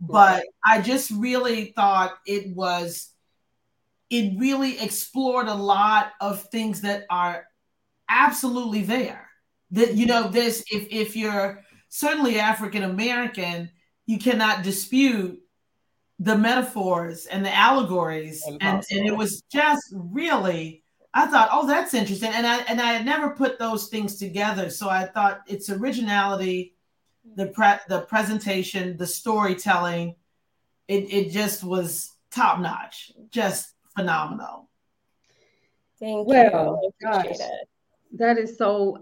but 0.00 0.44
I 0.64 0.80
just 0.80 1.10
really 1.10 1.66
thought 1.76 2.18
it 2.26 2.54
was 2.54 3.10
it 4.10 4.38
really 4.38 4.80
explored 4.80 5.48
a 5.48 5.54
lot 5.54 6.12
of 6.20 6.42
things 6.44 6.82
that 6.82 7.04
are 7.10 7.46
absolutely 8.08 8.82
there 8.82 9.27
that 9.70 9.94
you 9.94 10.06
know 10.06 10.28
this 10.28 10.64
if 10.70 10.88
if 10.90 11.16
you're 11.16 11.62
certainly 11.88 12.38
African 12.38 12.82
American 12.82 13.70
you 14.06 14.18
cannot 14.18 14.62
dispute 14.62 15.40
the 16.18 16.36
metaphors 16.36 17.26
and 17.26 17.44
the 17.44 17.54
allegories 17.54 18.42
and, 18.46 18.62
and 18.62 19.06
it 19.06 19.16
was 19.16 19.42
just 19.52 19.84
really 19.92 20.82
I 21.14 21.26
thought, 21.26 21.48
oh, 21.50 21.66
that's 21.66 21.94
interesting, 21.94 22.30
and 22.32 22.46
I 22.46 22.58
and 22.68 22.80
I 22.80 22.92
had 22.92 23.04
never 23.04 23.30
put 23.30 23.58
those 23.58 23.88
things 23.88 24.18
together. 24.18 24.68
So 24.70 24.88
I 24.88 25.06
thought 25.06 25.40
its 25.46 25.70
originality, 25.70 26.76
the 27.34 27.46
pre- 27.46 27.80
the 27.88 28.02
presentation, 28.02 28.96
the 28.96 29.06
storytelling, 29.06 30.16
it 30.86 31.12
it 31.12 31.30
just 31.30 31.64
was 31.64 32.12
top 32.30 32.60
notch, 32.60 33.10
just 33.30 33.74
phenomenal. 33.96 34.68
Thank 35.98 36.28
well, 36.28 36.80
you. 36.84 36.92
Gosh, 37.02 37.36
that 38.12 38.38
is 38.38 38.56
so 38.56 38.98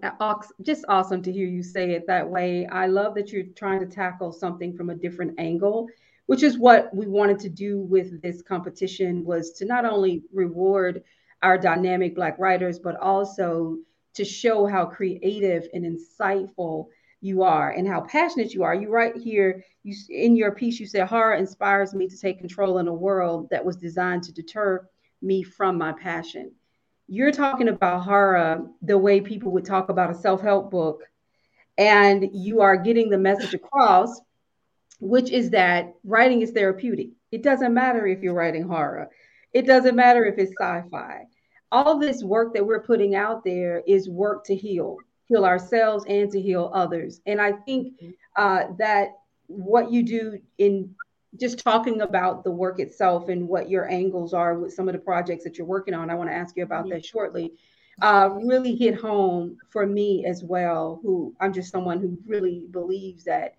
just 0.63 0.85
awesome 0.89 1.23
to 1.23 1.33
hear 1.33 1.47
you 1.47 1.63
say 1.63 1.93
it 1.93 2.07
that 2.07 2.29
way. 2.29 2.67
I 2.67 2.87
love 2.87 3.15
that 3.15 3.31
you're 3.33 3.45
trying 3.55 3.81
to 3.81 3.87
tackle 3.87 4.33
something 4.33 4.77
from 4.77 4.91
a 4.91 4.95
different 4.95 5.39
angle, 5.39 5.89
which 6.27 6.43
is 6.43 6.59
what 6.59 6.95
we 6.95 7.07
wanted 7.07 7.39
to 7.41 7.49
do 7.49 7.81
with 7.81 8.21
this 8.23 8.43
competition 8.43 9.25
was 9.25 9.53
to 9.53 9.65
not 9.65 9.85
only 9.85 10.25
reward 10.33 11.03
our 11.43 11.57
dynamic 11.57 12.15
Black 12.15 12.39
writers, 12.39 12.79
but 12.79 12.97
also 12.97 13.77
to 14.15 14.25
show 14.25 14.67
how 14.67 14.87
creative 14.87 15.69
and 15.73 15.85
insightful 15.85 16.87
you 17.21 17.43
are 17.43 17.71
and 17.71 17.87
how 17.87 18.01
passionate 18.03 18.55
you 18.55 18.63
are. 18.63 18.75
You 18.75 18.91
right 18.91 19.17
here, 19.17 19.65
you 19.83 19.95
in 20.09 20.37
your 20.37 20.53
piece, 20.53 20.81
you 20.81 20.87
said 20.87 21.07
horror 21.07 21.35
inspires 21.35 21.95
me 21.95 22.09
to 22.09 22.19
take 22.19 22.39
control 22.39 22.79
in 22.79 22.89
a 22.89 22.95
world 22.95 23.49
that 23.51 23.65
was 23.65 23.77
designed 23.77 24.23
to 24.25 24.33
deter 24.33 24.89
me 25.23 25.43
from 25.43 25.79
my 25.79 25.93
passion. 25.93 26.53
You're 27.09 27.33
talking 27.33 27.69
about 27.69 28.03
horror 28.03 28.67
the 28.83 28.99
way 28.99 29.21
people 29.21 29.53
would 29.53 29.65
talk 29.65 29.89
about 29.89 30.11
a 30.11 30.15
self-help 30.15 30.71
book, 30.71 31.03
and 31.79 32.29
you 32.33 32.61
are 32.63 32.77
getting 32.77 33.11
the 33.11 33.19
message 33.19 33.55
across, 33.55 34.21
which 34.99 35.31
is 35.31 35.51
that 35.51 35.95
writing 36.05 36.43
is 36.43 36.51
therapeutic. 36.51 37.11
It 37.31 37.43
doesn't 37.43 37.75
matter 37.75 38.07
if 38.07 38.23
you're 38.23 38.35
writing 38.35 38.67
horror. 38.67 39.11
It 39.53 39.67
doesn't 39.67 39.95
matter 39.95 40.25
if 40.25 40.39
it's 40.39 40.53
sci-fi. 40.61 41.27
All 41.71 41.99
this 41.99 42.23
work 42.23 42.55
that 42.55 42.67
we're 42.67 42.83
putting 42.83 43.15
out 43.15 43.45
there 43.45 43.83
is 43.87 44.09
work 44.09 44.45
to 44.47 44.57
heal, 44.57 44.97
heal 45.27 45.45
ourselves 45.45 46.05
and 46.09 46.31
to 46.33 46.41
heal 46.41 46.71
others. 46.75 47.21
And 47.27 47.41
I 47.41 47.53
think 47.53 47.95
uh, 48.37 48.65
that 48.79 49.11
what 49.47 49.93
you 49.93 50.03
do 50.03 50.39
in 50.59 50.95
just 51.39 51.59
talking 51.59 52.01
about 52.01 52.45
the 52.45 52.51
work 52.51 52.81
itself 52.81 53.29
and 53.29 53.49
what 53.49 53.69
your 53.69 53.91
angles 53.91 54.35
are 54.35 54.59
with 54.59 54.73
some 54.73 54.89
of 54.89 54.93
the 54.93 54.99
projects 54.99 55.45
that 55.45 55.59
you're 55.59 55.67
working 55.67 55.95
on, 55.95 56.11
I 56.11 56.15
want 56.15 56.31
to 56.31 56.35
ask 56.35 56.57
you 56.57 56.63
about 56.63 56.89
that 56.91 57.05
shortly. 57.05 57.53
Uh, 58.03 58.29
really 58.43 58.77
hit 58.77 58.95
home 58.95 59.57
for 59.71 59.87
me 59.87 60.27
as 60.27 60.45
well. 60.45 61.01
Who 61.03 61.35
I'm 61.41 61.53
just 61.53 61.73
someone 61.73 62.01
who 62.01 62.19
really 62.27 62.65
believes 62.71 63.25
that 63.25 63.55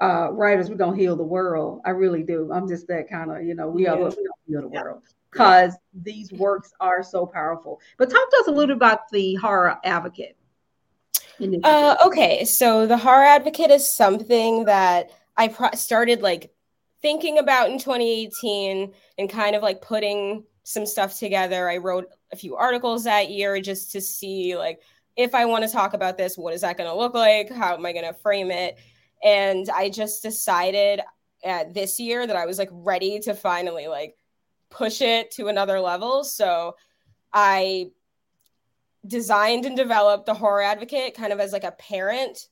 uh, 0.00 0.30
writers 0.32 0.70
we're 0.70 0.76
gonna 0.76 0.96
heal 0.96 1.16
the 1.16 1.24
world. 1.24 1.80
I 1.84 1.90
really 1.90 2.22
do. 2.22 2.50
I'm 2.52 2.68
just 2.68 2.86
that 2.86 3.10
kind 3.10 3.32
of 3.32 3.42
you 3.42 3.54
know 3.54 3.68
we 3.68 3.84
yeah. 3.84 3.94
are 3.94 3.96
we 3.96 4.28
heal 4.46 4.62
the 4.62 4.70
yeah. 4.72 4.82
world 4.82 5.02
because 5.30 5.76
these 5.92 6.32
works 6.32 6.72
are 6.80 7.02
so 7.02 7.26
powerful. 7.26 7.80
But 7.98 8.10
talk 8.10 8.30
to 8.30 8.36
us 8.40 8.48
a 8.48 8.50
little 8.50 8.68
bit 8.68 8.76
about 8.76 9.08
the 9.10 9.34
horror 9.36 9.78
advocate. 9.84 10.36
Uh, 11.64 11.96
okay, 12.04 12.44
so 12.44 12.86
the 12.86 12.98
horror 12.98 13.24
advocate 13.24 13.70
is 13.70 13.90
something 13.90 14.66
that 14.66 15.10
I 15.36 15.48
pro- 15.48 15.70
started 15.72 16.20
like 16.20 16.52
thinking 17.02 17.38
about 17.38 17.70
in 17.70 17.78
2018 17.78 18.92
and 19.18 19.30
kind 19.30 19.56
of 19.56 19.62
like 19.62 19.80
putting 19.80 20.44
some 20.64 20.86
stuff 20.86 21.18
together. 21.18 21.68
I 21.68 21.78
wrote 21.78 22.06
a 22.32 22.36
few 22.36 22.56
articles 22.56 23.04
that 23.04 23.30
year 23.30 23.60
just 23.60 23.92
to 23.92 24.00
see 24.00 24.56
like 24.56 24.80
if 25.16 25.34
I 25.34 25.44
want 25.44 25.64
to 25.64 25.70
talk 25.70 25.94
about 25.94 26.16
this, 26.16 26.38
what 26.38 26.54
is 26.54 26.60
that 26.60 26.76
going 26.76 26.88
to 26.88 26.96
look 26.96 27.14
like? 27.14 27.50
How 27.50 27.74
am 27.74 27.84
I 27.84 27.92
going 27.92 28.06
to 28.06 28.14
frame 28.14 28.50
it? 28.50 28.78
And 29.22 29.68
I 29.68 29.90
just 29.90 30.22
decided 30.22 31.00
this 31.72 31.98
year 31.98 32.26
that 32.26 32.36
I 32.36 32.46
was 32.46 32.58
like 32.58 32.70
ready 32.72 33.18
to 33.20 33.34
finally 33.34 33.88
like 33.88 34.16
push 34.70 35.00
it 35.00 35.30
to 35.32 35.48
another 35.48 35.80
level. 35.80 36.24
So 36.24 36.76
I 37.32 37.90
designed 39.06 39.66
and 39.66 39.76
developed 39.76 40.26
the 40.26 40.34
horror 40.34 40.62
advocate 40.62 41.14
kind 41.14 41.32
of 41.32 41.40
as 41.40 41.52
like 41.52 41.64
a 41.64 41.72
parent 41.72 42.46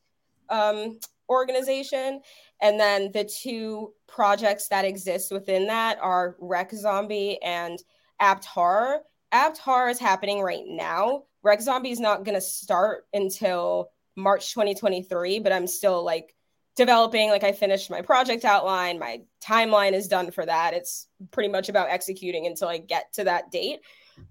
um, 0.48 0.98
organization 1.28 2.20
and 2.60 2.78
then 2.78 3.12
the 3.12 3.24
two 3.24 3.92
projects 4.06 4.68
that 4.68 4.84
exist 4.84 5.30
within 5.30 5.66
that 5.66 5.98
are 6.00 6.36
rec 6.40 6.72
zombie 6.72 7.40
and 7.42 7.78
apt 8.20 8.44
horror. 8.44 9.00
Apt 9.30 9.58
horror 9.58 9.88
is 9.88 9.98
happening 9.98 10.40
right 10.40 10.64
now. 10.66 11.24
Rec 11.42 11.60
zombie 11.60 11.90
is 11.90 12.00
not 12.00 12.24
going 12.24 12.34
to 12.34 12.40
start 12.40 13.04
until 13.12 13.90
march 14.16 14.52
2023 14.52 15.38
but 15.38 15.52
i'm 15.52 15.68
still 15.68 16.04
like 16.04 16.34
developing. 16.74 17.28
Like 17.30 17.44
i 17.44 17.52
finished 17.52 17.90
my 17.90 18.02
project 18.02 18.44
outline. 18.44 18.98
My 18.98 19.22
timeline 19.44 19.92
is 19.92 20.08
done 20.08 20.30
for 20.30 20.44
that. 20.44 20.74
It's 20.74 21.06
pretty 21.30 21.48
much 21.48 21.68
about 21.68 21.90
executing 21.90 22.46
until 22.46 22.68
i 22.68 22.78
get 22.78 23.12
to 23.14 23.24
that 23.24 23.50
date. 23.50 23.80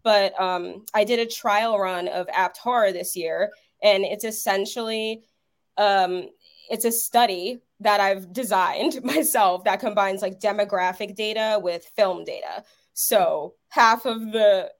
But 0.04 0.40
um, 0.40 0.86
i 0.94 1.04
did 1.04 1.20
a 1.20 1.26
trial 1.26 1.78
run 1.78 2.08
of 2.08 2.28
apt 2.32 2.58
horror 2.58 2.92
this 2.92 3.16
year 3.16 3.52
and 3.82 4.04
it's 4.04 4.26
essentially 4.26 5.24
um, 5.78 6.30
it's 6.70 6.86
a 6.86 6.92
study 6.92 7.60
that 7.80 8.00
i've 8.00 8.32
designed 8.34 9.00
myself 9.04 9.64
that 9.64 9.80
combines 9.80 10.22
like 10.22 10.40
demographic 10.40 11.16
data 11.16 11.60
with 11.62 11.86
film 11.96 12.24
data. 12.24 12.64
So 12.94 13.54
half 13.70 14.06
of 14.06 14.32
the 14.32 14.72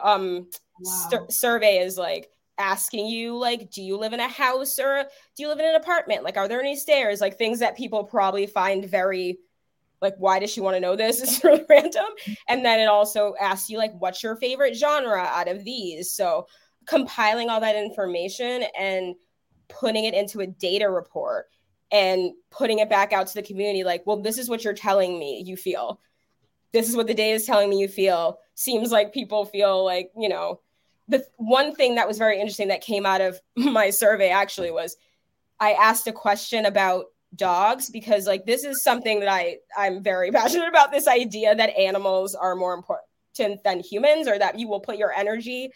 um, 0.00 0.48
wow. 0.80 1.08
st- 1.10 1.32
survey 1.32 1.78
is 1.78 1.98
like 1.98 2.30
asking 2.56 3.08
you 3.08 3.36
like 3.36 3.68
do 3.72 3.82
you 3.82 3.96
live 3.96 4.12
in 4.12 4.20
a 4.20 4.28
house 4.28 4.78
or 4.78 5.04
do 5.36 5.42
you 5.42 5.48
live 5.48 5.58
in 5.58 5.66
an 5.66 5.74
apartment? 5.74 6.22
Like 6.22 6.36
are 6.36 6.46
there 6.46 6.60
any 6.60 6.76
stairs? 6.76 7.20
Like 7.20 7.36
things 7.36 7.58
that 7.58 7.76
people 7.76 8.04
probably 8.04 8.46
find 8.46 8.84
very 8.84 9.38
like 10.00 10.14
why 10.18 10.38
does 10.38 10.50
she 10.50 10.60
want 10.60 10.76
to 10.76 10.80
know 10.80 10.94
this? 10.94 11.20
It's 11.22 11.42
really 11.42 11.64
random. 11.68 12.04
And 12.48 12.64
then 12.64 12.78
it 12.78 12.86
also 12.86 13.34
asks 13.40 13.68
you 13.68 13.78
like 13.78 13.92
what's 13.98 14.22
your 14.22 14.36
favorite 14.36 14.76
genre 14.76 15.20
out 15.20 15.48
of 15.48 15.64
these? 15.64 16.12
So 16.12 16.46
compiling 16.86 17.50
all 17.50 17.60
that 17.60 17.76
information 17.76 18.64
and 18.78 19.16
putting 19.68 20.04
it 20.04 20.14
into 20.14 20.40
a 20.40 20.46
data 20.46 20.88
report 20.88 21.46
and 21.94 22.32
putting 22.50 22.80
it 22.80 22.90
back 22.90 23.12
out 23.12 23.28
to 23.28 23.34
the 23.34 23.42
community 23.42 23.84
like 23.84 24.02
well 24.04 24.20
this 24.20 24.36
is 24.36 24.48
what 24.48 24.64
you're 24.64 24.74
telling 24.74 25.18
me 25.18 25.42
you 25.46 25.56
feel. 25.56 26.00
This 26.72 26.88
is 26.88 26.96
what 26.96 27.06
the 27.06 27.14
data 27.14 27.36
is 27.36 27.46
telling 27.46 27.70
me 27.70 27.78
you 27.78 27.86
feel. 27.86 28.40
Seems 28.56 28.90
like 28.90 29.14
people 29.14 29.46
feel 29.46 29.84
like 29.84 30.10
you 30.18 30.28
know 30.28 30.60
the 31.08 31.24
one 31.36 31.74
thing 31.74 31.94
that 31.94 32.08
was 32.08 32.18
very 32.18 32.38
interesting 32.38 32.68
that 32.68 32.80
came 32.80 33.06
out 33.06 33.20
of 33.20 33.40
my 33.56 33.88
survey 33.90 34.28
actually 34.28 34.72
was 34.72 34.96
I 35.60 35.72
asked 35.72 36.06
a 36.08 36.12
question 36.12 36.66
about 36.66 37.06
dogs 37.36 37.90
because 37.90 38.26
like 38.26 38.44
this 38.44 38.64
is 38.64 38.82
something 38.82 39.20
that 39.20 39.28
I 39.28 39.58
I'm 39.76 40.02
very 40.02 40.30
passionate 40.32 40.68
about 40.68 40.90
this 40.90 41.06
idea 41.06 41.54
that 41.54 41.76
animals 41.78 42.34
are 42.34 42.56
more 42.56 42.74
important 42.74 43.62
than 43.64 43.80
humans 43.80 44.28
or 44.28 44.38
that 44.38 44.58
you 44.58 44.68
will 44.68 44.80
put 44.80 44.96
your 44.96 45.12
energy 45.12 45.72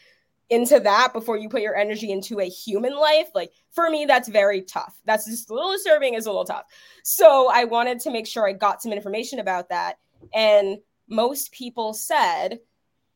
into 0.50 0.80
that 0.80 1.12
before 1.12 1.36
you 1.36 1.48
put 1.48 1.60
your 1.60 1.76
energy 1.76 2.10
into 2.10 2.40
a 2.40 2.48
human 2.48 2.96
life 2.96 3.28
like 3.34 3.52
for 3.70 3.90
me 3.90 4.06
that's 4.06 4.28
very 4.28 4.62
tough 4.62 4.98
that's 5.04 5.26
just 5.26 5.50
a 5.50 5.54
little 5.54 5.72
disturbing 5.72 6.14
is 6.14 6.26
a 6.26 6.30
little 6.30 6.44
tough 6.44 6.64
so 7.04 7.50
i 7.52 7.64
wanted 7.64 8.00
to 8.00 8.10
make 8.10 8.26
sure 8.26 8.48
i 8.48 8.52
got 8.52 8.80
some 8.80 8.92
information 8.92 9.40
about 9.40 9.68
that 9.68 9.98
and 10.32 10.78
most 11.08 11.52
people 11.52 11.92
said 11.92 12.58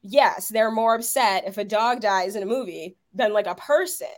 yes, 0.03 0.49
they're 0.49 0.71
more 0.71 0.95
upset 0.95 1.45
if 1.47 1.57
a 1.57 1.65
dog 1.65 2.01
dies 2.01 2.37
in 2.37 2.43
a 2.43 2.47
movie 2.47 2.97
than 3.15 3.33
like 3.33 3.47
a 3.47 3.55
person. 3.55 4.09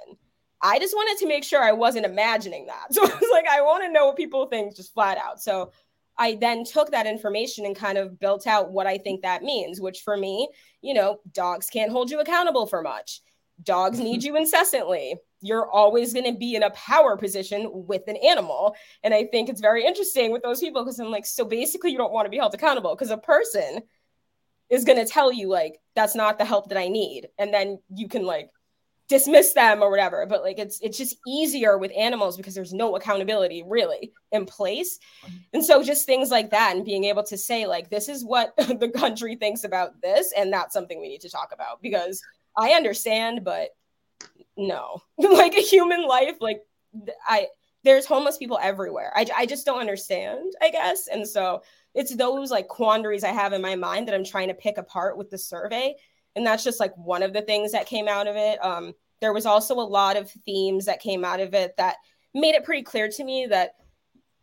I 0.62 0.78
just 0.78 0.94
wanted 0.94 1.20
to 1.20 1.28
make 1.28 1.44
sure 1.44 1.62
I 1.62 1.72
wasn't 1.72 2.06
imagining 2.06 2.66
that. 2.66 2.86
So 2.92 3.02
I 3.02 3.14
was 3.14 3.30
like, 3.30 3.46
I 3.46 3.60
want 3.60 3.84
to 3.84 3.92
know 3.92 4.06
what 4.06 4.16
people 4.16 4.46
think 4.46 4.74
just 4.74 4.94
flat 4.94 5.18
out. 5.18 5.40
So 5.40 5.72
I 6.18 6.36
then 6.40 6.64
took 6.64 6.90
that 6.90 7.06
information 7.06 7.66
and 7.66 7.74
kind 7.74 7.98
of 7.98 8.18
built 8.18 8.46
out 8.46 8.70
what 8.70 8.86
I 8.86 8.98
think 8.98 9.22
that 9.22 9.42
means, 9.42 9.80
which 9.80 10.00
for 10.00 10.16
me, 10.16 10.48
you 10.80 10.94
know, 10.94 11.18
dogs 11.32 11.66
can't 11.66 11.90
hold 11.90 12.10
you 12.10 12.20
accountable 12.20 12.66
for 12.66 12.82
much. 12.82 13.20
Dogs 13.62 13.98
need 13.98 14.22
you 14.24 14.36
incessantly. 14.36 15.16
You're 15.40 15.70
always 15.70 16.12
going 16.12 16.32
to 16.32 16.38
be 16.38 16.54
in 16.54 16.62
a 16.62 16.70
power 16.70 17.16
position 17.16 17.68
with 17.72 18.02
an 18.08 18.16
animal. 18.16 18.74
And 19.02 19.12
I 19.12 19.26
think 19.26 19.48
it's 19.48 19.60
very 19.60 19.84
interesting 19.84 20.32
with 20.32 20.42
those 20.42 20.60
people 20.60 20.82
because 20.82 20.98
I'm 20.98 21.10
like, 21.10 21.26
so 21.26 21.44
basically, 21.44 21.90
you 21.90 21.98
don't 21.98 22.12
want 22.12 22.26
to 22.26 22.30
be 22.30 22.38
held 22.38 22.54
accountable 22.54 22.94
because 22.94 23.10
a 23.10 23.18
person 23.18 23.82
is 24.70 24.84
going 24.84 24.98
to 24.98 25.10
tell 25.10 25.32
you 25.32 25.48
like 25.48 25.78
that's 25.94 26.14
not 26.14 26.38
the 26.38 26.44
help 26.44 26.68
that 26.68 26.78
I 26.78 26.88
need 26.88 27.28
and 27.38 27.52
then 27.52 27.78
you 27.94 28.08
can 28.08 28.24
like 28.24 28.48
dismiss 29.06 29.52
them 29.52 29.82
or 29.82 29.90
whatever 29.90 30.24
but 30.26 30.42
like 30.42 30.58
it's 30.58 30.80
it's 30.80 30.96
just 30.96 31.16
easier 31.26 31.76
with 31.76 31.92
animals 31.94 32.38
because 32.38 32.54
there's 32.54 32.72
no 32.72 32.96
accountability 32.96 33.62
really 33.66 34.12
in 34.34 34.44
place. 34.44 34.98
And 35.52 35.64
so 35.64 35.82
just 35.82 36.06
things 36.06 36.30
like 36.30 36.50
that 36.50 36.74
and 36.74 36.84
being 36.84 37.04
able 37.04 37.22
to 37.24 37.38
say 37.38 37.66
like 37.66 37.88
this 37.88 38.08
is 38.08 38.24
what 38.24 38.54
the 38.56 38.90
country 38.94 39.36
thinks 39.36 39.64
about 39.64 40.00
this 40.02 40.32
and 40.36 40.52
that's 40.52 40.72
something 40.72 41.00
we 41.00 41.08
need 41.08 41.20
to 41.22 41.30
talk 41.30 41.50
about 41.52 41.80
because 41.80 42.20
i 42.56 42.70
understand 42.70 43.44
but 43.44 43.70
no. 44.56 45.02
Like 45.18 45.54
a 45.54 45.60
human 45.60 46.06
life 46.06 46.36
like 46.40 46.62
i 47.26 47.48
there's 47.82 48.06
homeless 48.06 48.38
people 48.38 48.58
everywhere. 48.62 49.12
I, 49.14 49.26
I 49.36 49.46
just 49.46 49.66
don't 49.66 49.80
understand 49.80 50.52
i 50.62 50.70
guess. 50.70 51.08
And 51.08 51.26
so 51.26 51.62
it's 51.94 52.14
those 52.16 52.50
like 52.50 52.68
quandaries 52.68 53.24
i 53.24 53.28
have 53.28 53.52
in 53.52 53.62
my 53.62 53.76
mind 53.76 54.08
that 54.08 54.14
i'm 54.14 54.24
trying 54.24 54.48
to 54.48 54.54
pick 54.54 54.78
apart 54.78 55.16
with 55.16 55.30
the 55.30 55.38
survey 55.38 55.94
and 56.36 56.46
that's 56.46 56.64
just 56.64 56.80
like 56.80 56.94
one 56.96 57.22
of 57.22 57.32
the 57.32 57.42
things 57.42 57.72
that 57.72 57.86
came 57.86 58.08
out 58.08 58.26
of 58.26 58.36
it 58.36 58.62
um, 58.64 58.92
there 59.20 59.32
was 59.32 59.46
also 59.46 59.74
a 59.74 59.80
lot 59.80 60.16
of 60.16 60.30
themes 60.44 60.84
that 60.84 61.00
came 61.00 61.24
out 61.24 61.40
of 61.40 61.54
it 61.54 61.76
that 61.76 61.96
made 62.34 62.54
it 62.54 62.64
pretty 62.64 62.82
clear 62.82 63.08
to 63.08 63.24
me 63.24 63.46
that 63.46 63.76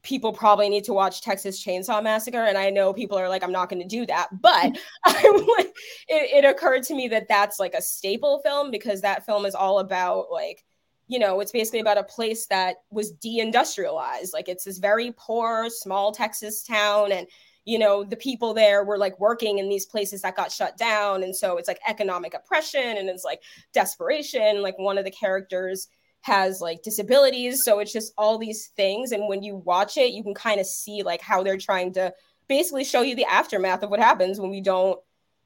people 0.04 0.34
probably 0.34 0.70
need 0.70 0.84
to 0.86 0.94
watch 0.94 1.22
Texas 1.22 1.64
Chainsaw 1.64 2.02
Massacre. 2.02 2.46
And 2.46 2.58
I 2.58 2.70
know 2.70 2.94
people 2.94 3.18
are 3.18 3.30
like, 3.30 3.44
I'm 3.44 3.52
not 3.52 3.70
going 3.70 3.82
to 3.82 3.88
do 3.88 4.06
that. 4.08 4.30
But 4.42 4.76
it, 5.06 5.76
it 6.08 6.46
occurred 6.46 6.84
to 6.84 6.96
me 6.96 7.08
that 7.10 7.28
that's 7.28 7.60
like 7.60 7.74
a 7.74 7.82
staple 7.82 8.42
film 8.44 8.72
because 8.72 9.02
that 9.02 9.26
film 9.26 9.46
is 9.46 9.56
all 9.56 9.80
about 9.80 10.32
like, 10.32 10.64
you 11.08 11.20
know, 11.20 11.40
it's 11.42 11.52
basically 11.52 11.82
about 11.82 11.98
a 11.98 12.04
place 12.04 12.48
that 12.48 12.78
was 12.90 13.14
deindustrialized. 13.14 14.34
Like 14.34 14.50
it's 14.50 14.64
this 14.64 14.80
very 14.80 15.14
poor, 15.18 15.70
small 15.70 16.12
Texas 16.12 16.64
town. 16.64 17.12
And 17.12 17.28
you 17.66 17.78
know 17.78 18.04
the 18.04 18.16
people 18.16 18.54
there 18.54 18.84
were 18.84 18.98
like 18.98 19.20
working 19.20 19.60
in 19.60 19.70
these 19.70 19.86
places 19.86 20.22
that 20.22 20.36
got 20.36 20.52
shut 20.52 20.78
down 20.78 21.24
and 21.24 21.36
so 21.36 21.58
it's 21.58 21.68
like 21.68 21.80
economic 21.88 22.34
oppression 22.34 22.98
and 22.98 23.10
it's 23.10 23.24
like 23.24 23.42
desperation 23.74 24.62
like 24.62 24.78
one 24.80 24.98
of 24.98 25.06
the 25.06 25.12
characters 25.12 25.88
has 26.22 26.62
like 26.62 26.82
disabilities 26.84 27.62
so 27.64 27.80
it's 27.80 27.94
just 27.94 28.14
all 28.18 28.38
these 28.38 28.72
things 28.76 29.12
and 29.12 29.28
when 29.28 29.44
you 29.44 29.56
watch 29.56 29.98
it 29.98 30.12
you 30.12 30.24
can 30.24 30.34
kind 30.34 30.60
of 30.60 30.66
see 30.66 31.04
like 31.04 31.22
how 31.22 31.44
they're 31.44 31.58
trying 31.58 31.92
to 31.92 32.14
basically 32.48 32.84
show 32.84 33.02
you 33.02 33.16
the 33.16 33.26
aftermath 33.26 33.84
of 33.84 33.90
what 33.90 34.00
happens 34.00 34.40
when 34.40 34.52
we 34.52 34.62
don't 34.62 35.00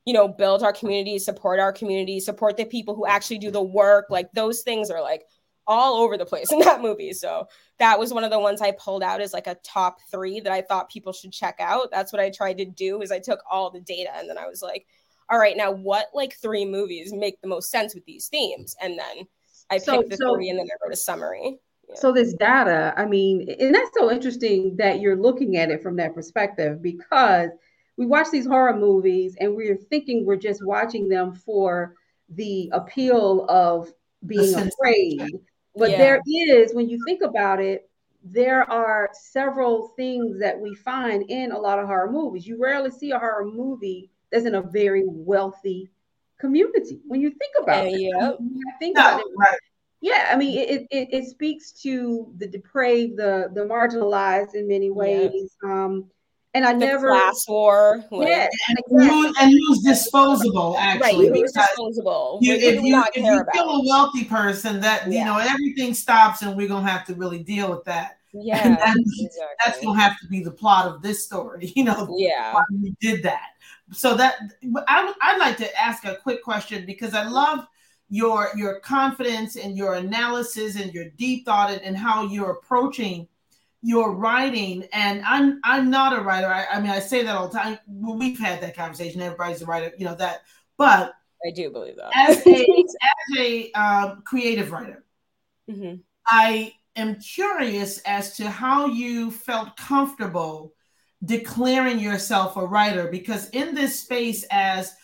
you 0.06 0.14
know 0.14 0.28
build 0.28 0.64
our 0.64 0.74
community 0.74 1.18
support 1.20 1.60
our 1.60 1.74
community 1.74 2.20
support 2.20 2.58
the 2.58 2.66
people 2.66 2.96
who 2.96 3.06
actually 3.06 3.38
do 3.38 3.52
the 3.52 3.62
work 3.62 4.06
like 4.10 4.32
those 4.34 4.62
things 4.62 4.90
are 4.90 5.02
like 5.02 5.24
all 5.68 5.96
over 5.96 6.18
the 6.18 6.26
place 6.26 6.52
in 6.52 6.60
that 6.60 6.82
movie. 6.82 7.14
So 7.14 7.48
that 7.80 8.00
was 8.00 8.14
one 8.14 8.24
of 8.24 8.32
the 8.32 8.40
ones 8.40 8.62
I 8.62 8.72
pulled 8.72 9.04
out 9.04 9.22
as 9.22 9.34
like 9.34 9.48
a 9.48 9.58
top 9.64 10.00
three 10.12 10.40
that 10.40 10.52
I 10.52 10.62
thought 10.62 10.90
people 10.90 11.14
should 11.14 11.32
check 11.32 11.58
out. 11.60 11.90
That's 11.92 12.14
what 12.14 12.22
I 12.22 12.30
tried 12.30 12.58
to 12.60 12.66
do 12.66 13.02
is 13.02 13.12
I 13.12 13.20
took 13.20 13.40
all 13.50 13.70
the 13.70 13.82
data 13.82 14.12
and 14.16 14.30
then 14.30 14.38
I 14.38 14.48
was 14.48 14.62
like, 14.62 14.86
all 15.30 15.40
right, 15.40 15.58
now 15.58 15.72
what 15.72 16.08
like 16.14 16.36
three 16.36 16.66
movies 16.66 17.12
make 17.14 17.42
the 17.42 17.48
most 17.48 17.72
sense 17.72 17.96
with 17.96 18.06
these 18.06 18.28
themes? 18.28 18.76
And 18.82 18.98
then 18.98 19.28
I 19.70 19.78
so, 19.78 19.98
picked 19.98 20.12
the 20.12 20.18
so, 20.18 20.36
three 20.36 20.50
and 20.50 20.60
then 20.60 20.68
I 20.68 20.78
wrote 20.84 20.94
a 20.94 20.98
summary. 20.98 21.60
Yeah. 21.90 21.96
So 21.96 22.12
this 22.12 22.34
data, 22.34 22.94
I 22.98 23.06
mean, 23.06 23.48
and 23.60 23.74
that's 23.74 23.92
so 23.98 24.12
interesting 24.12 24.76
that 24.78 25.00
you're 25.00 25.16
looking 25.16 25.58
at 25.58 25.72
it 25.72 25.84
from 25.84 25.96
that 25.98 26.14
perspective 26.14 26.82
because 26.82 27.50
we 27.98 28.06
watch 28.06 28.28
these 28.32 28.46
horror 28.46 28.76
movies 28.76 29.36
and 29.40 29.56
we're 29.56 29.78
thinking 29.78 30.26
we're 30.26 30.36
just 30.36 30.66
watching 30.66 31.08
them 31.08 31.34
for 31.34 31.96
the 32.30 32.70
appeal 32.74 33.46
of 33.50 33.92
being 34.26 34.56
afraid 34.56 35.22
but 35.76 35.92
yeah. 35.92 35.98
there 35.98 36.22
is, 36.26 36.74
when 36.74 36.90
you 36.90 37.00
think 37.06 37.22
about 37.22 37.62
it, 37.62 37.90
there 38.24 38.70
are 38.72 39.10
several 39.14 39.90
things 39.90 40.40
that 40.40 40.60
we 40.60 40.74
find 40.76 41.30
in 41.30 41.52
a 41.52 41.60
lot 41.60 41.80
of 41.80 41.86
horror 41.86 42.12
movies. 42.12 42.48
You 42.48 42.58
rarely 42.60 42.92
see 42.92 43.12
a 43.12 43.20
horror 43.20 43.46
movie 43.46 44.10
that's 44.32 44.46
in 44.46 44.56
a 44.56 44.62
very 44.62 45.04
wealthy 45.06 45.92
community. 46.40 47.02
When 47.06 47.22
you 47.22 47.30
think 47.30 47.54
about 47.62 47.86
it, 47.86 48.00
yeah. 48.00 48.32
I 48.32 48.78
think 48.80 48.98
no, 48.98 49.02
about 49.02 49.20
it. 49.20 49.28
Right. 49.38 49.60
Yeah, 50.02 50.30
I 50.32 50.36
mean, 50.36 50.58
it, 50.58 50.88
it, 50.92 51.08
it 51.12 51.26
speaks 51.26 51.72
to 51.84 52.32
the 52.38 52.48
depraved, 52.48 53.18
the 53.18 53.50
the 53.54 53.62
marginalized 53.62 54.54
in 54.54 54.68
many 54.68 54.92
ways. 54.92 55.56
Um, 55.64 56.10
and 56.56 56.66
I 56.66 56.72
the 56.72 56.80
never 56.80 57.10
class 57.10 57.46
war. 57.48 58.04
Like, 58.10 58.30
yeah, 58.30 58.48
and, 58.70 58.78
who, 58.88 59.34
and 59.40 59.52
who's 59.52 59.82
disposable 59.82 60.78
actually? 60.80 61.30
Right, 61.30 61.38
who's 61.38 61.52
disposable? 61.52 62.40
You, 62.42 62.54
if 62.54 62.82
you, 62.82 63.04
if 63.14 63.24
you 63.24 63.46
kill 63.54 63.70
a 63.70 63.86
wealthy 63.86 64.24
person, 64.24 64.80
that 64.80 65.12
yeah. 65.12 65.20
you 65.20 65.26
know 65.26 65.38
everything 65.38 65.94
stops, 65.94 66.42
and 66.42 66.56
we're 66.56 66.70
gonna 66.70 66.90
have 66.90 67.06
to 67.08 67.14
really 67.14 67.44
deal 67.44 67.70
with 67.70 67.84
that. 67.84 68.18
Yeah, 68.38 68.76
that's, 68.76 69.00
exactly. 69.00 69.46
that's 69.64 69.82
gonna 69.82 69.98
have 69.98 70.20
to 70.20 70.28
be 70.28 70.44
the 70.44 70.52
plot 70.52 70.88
of 70.88 71.02
this 71.02 71.24
story. 71.24 71.72
You 71.76 71.86
know, 71.86 72.14
yeah, 72.18 72.54
why 72.54 72.64
we 72.70 72.94
did 73.00 73.24
that. 73.24 73.52
So 73.94 74.14
that 74.16 74.36
I 74.90 75.14
I'd 75.22 75.40
like 75.40 75.56
to 75.58 75.82
ask 75.82 76.04
a 76.04 76.18
quick 76.18 76.44
question 76.44 76.86
because 76.86 77.14
I 77.14 77.26
love 77.30 77.66
your 78.10 78.50
your 78.58 78.82
confidence 78.82 79.56
and 79.56 79.78
your 79.78 79.94
analysis 79.94 80.76
and 80.76 80.94
your 80.94 81.06
deep 81.12 81.46
thought 81.46 81.72
and, 81.72 81.82
and 81.82 81.96
how 81.96 82.26
you're 82.26 82.52
approaching 82.52 83.26
your 83.86 84.16
writing 84.16 84.84
and 84.94 85.22
i'm 85.28 85.62
i'm 85.64 85.92
not 85.92 86.18
a 86.18 86.20
writer. 86.20 86.48
I, 86.48 86.66
I, 86.66 86.82
mean 86.82 86.90
i 86.90 87.00
say 87.00 87.22
that 87.22 87.36
all 87.36 87.48
the 87.48 87.60
time. 87.60 87.78
Well, 87.86 88.18
we've 88.18 88.40
had 88.40 88.60
that 88.62 88.76
conversation. 88.76 89.22
Everybody's 89.22 89.62
a 89.62 89.68
writer 89.68 89.94
you 89.96 90.06
know 90.06 90.16
that 90.16 90.42
but 90.76 91.14
i 91.46 91.52
do 91.52 91.70
believe 91.70 91.96
that. 91.98 92.10
as 92.16 92.46
a 92.48 92.66
as 92.66 93.38
a 93.38 93.72
um, 93.74 94.24
creative 94.26 94.72
writer 94.72 95.04
mm-hmm. 95.70 95.98
i 96.28 96.74
am 96.96 97.16
curious 97.20 98.00
as 98.08 98.36
to 98.38 98.50
how 98.50 98.88
you 98.88 99.30
felt 99.30 99.78
comfortable 99.78 100.74
declaring 101.24 102.00
yourself 102.00 102.58
a 102.58 102.66
writer 102.66 103.08
because 103.08 103.52
in 103.52 103.76
this 103.76 104.00
space 104.00 104.44
as 104.50 104.96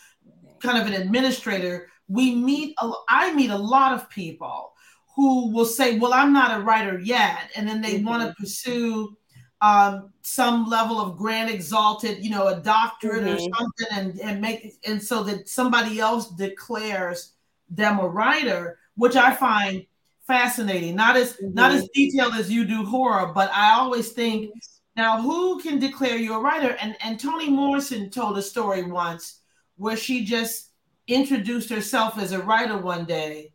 kind 0.60 0.76
of 0.76 0.92
an 0.92 1.00
administrator 1.00 1.88
we 2.08 2.34
meet 2.34 2.74
a, 2.82 2.90
i 3.08 3.32
meet 3.32 3.50
a 3.50 3.56
lot 3.56 3.92
of 3.92 4.10
people 4.10 4.71
who 5.14 5.52
will 5.52 5.64
say, 5.64 5.98
Well, 5.98 6.12
I'm 6.12 6.32
not 6.32 6.58
a 6.58 6.62
writer 6.62 6.98
yet. 6.98 7.50
And 7.56 7.68
then 7.68 7.80
they 7.80 7.96
mm-hmm. 7.96 8.06
want 8.06 8.28
to 8.28 8.34
pursue 8.34 9.16
um, 9.60 10.12
some 10.22 10.68
level 10.68 11.00
of 11.00 11.16
grand 11.16 11.50
exalted, 11.50 12.24
you 12.24 12.30
know, 12.30 12.48
a 12.48 12.60
doctorate 12.60 13.22
mm-hmm. 13.22 13.34
or 13.34 13.56
something, 13.56 13.86
and, 13.92 14.20
and 14.20 14.40
make 14.40 14.74
and 14.86 15.02
so 15.02 15.22
that 15.24 15.48
somebody 15.48 16.00
else 16.00 16.30
declares 16.30 17.32
them 17.70 18.00
a 18.00 18.08
writer, 18.08 18.78
which 18.96 19.16
I 19.16 19.34
find 19.34 19.86
fascinating. 20.26 20.96
Not 20.96 21.16
as 21.16 21.34
mm-hmm. 21.34 21.54
not 21.54 21.72
as 21.72 21.88
detailed 21.94 22.34
as 22.34 22.50
you 22.50 22.64
do 22.64 22.84
horror, 22.84 23.32
but 23.32 23.50
I 23.52 23.74
always 23.74 24.10
think 24.10 24.50
now 24.96 25.20
who 25.20 25.60
can 25.60 25.78
declare 25.78 26.16
you 26.16 26.34
a 26.34 26.40
writer? 26.40 26.76
And 26.80 26.96
and 27.00 27.20
Toni 27.20 27.50
Morrison 27.50 28.10
told 28.10 28.38
a 28.38 28.42
story 28.42 28.82
once 28.82 29.40
where 29.76 29.96
she 29.96 30.24
just 30.24 30.70
introduced 31.06 31.68
herself 31.68 32.18
as 32.18 32.32
a 32.32 32.42
writer 32.42 32.78
one 32.78 33.04
day 33.04 33.51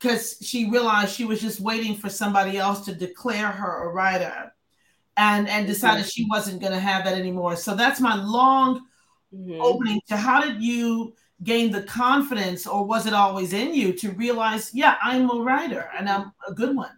because 0.00 0.38
she 0.40 0.70
realized 0.70 1.14
she 1.14 1.24
was 1.24 1.40
just 1.40 1.60
waiting 1.60 1.94
for 1.94 2.08
somebody 2.08 2.56
else 2.56 2.84
to 2.86 2.94
declare 2.94 3.48
her 3.48 3.84
a 3.84 3.88
writer 3.92 4.52
and 5.16 5.48
and 5.48 5.66
decided 5.66 6.10
she 6.10 6.26
wasn't 6.30 6.60
going 6.60 6.72
to 6.72 6.80
have 6.80 7.04
that 7.04 7.18
anymore. 7.18 7.56
So 7.56 7.74
that's 7.74 8.00
my 8.00 8.14
long 8.14 8.80
mm-hmm. 9.34 9.60
opening 9.60 10.00
to 10.08 10.16
how 10.16 10.40
did 10.40 10.62
you 10.62 11.14
gain 11.42 11.70
the 11.70 11.82
confidence 11.82 12.66
or 12.66 12.84
was 12.84 13.06
it 13.06 13.12
always 13.12 13.52
in 13.52 13.74
you 13.74 13.92
to 13.92 14.10
realize 14.12 14.74
yeah 14.74 14.96
i'm 15.02 15.30
a 15.30 15.40
writer 15.40 15.88
and 15.96 16.08
i'm 16.08 16.32
a 16.46 16.52
good 16.52 16.76
one 16.76 16.90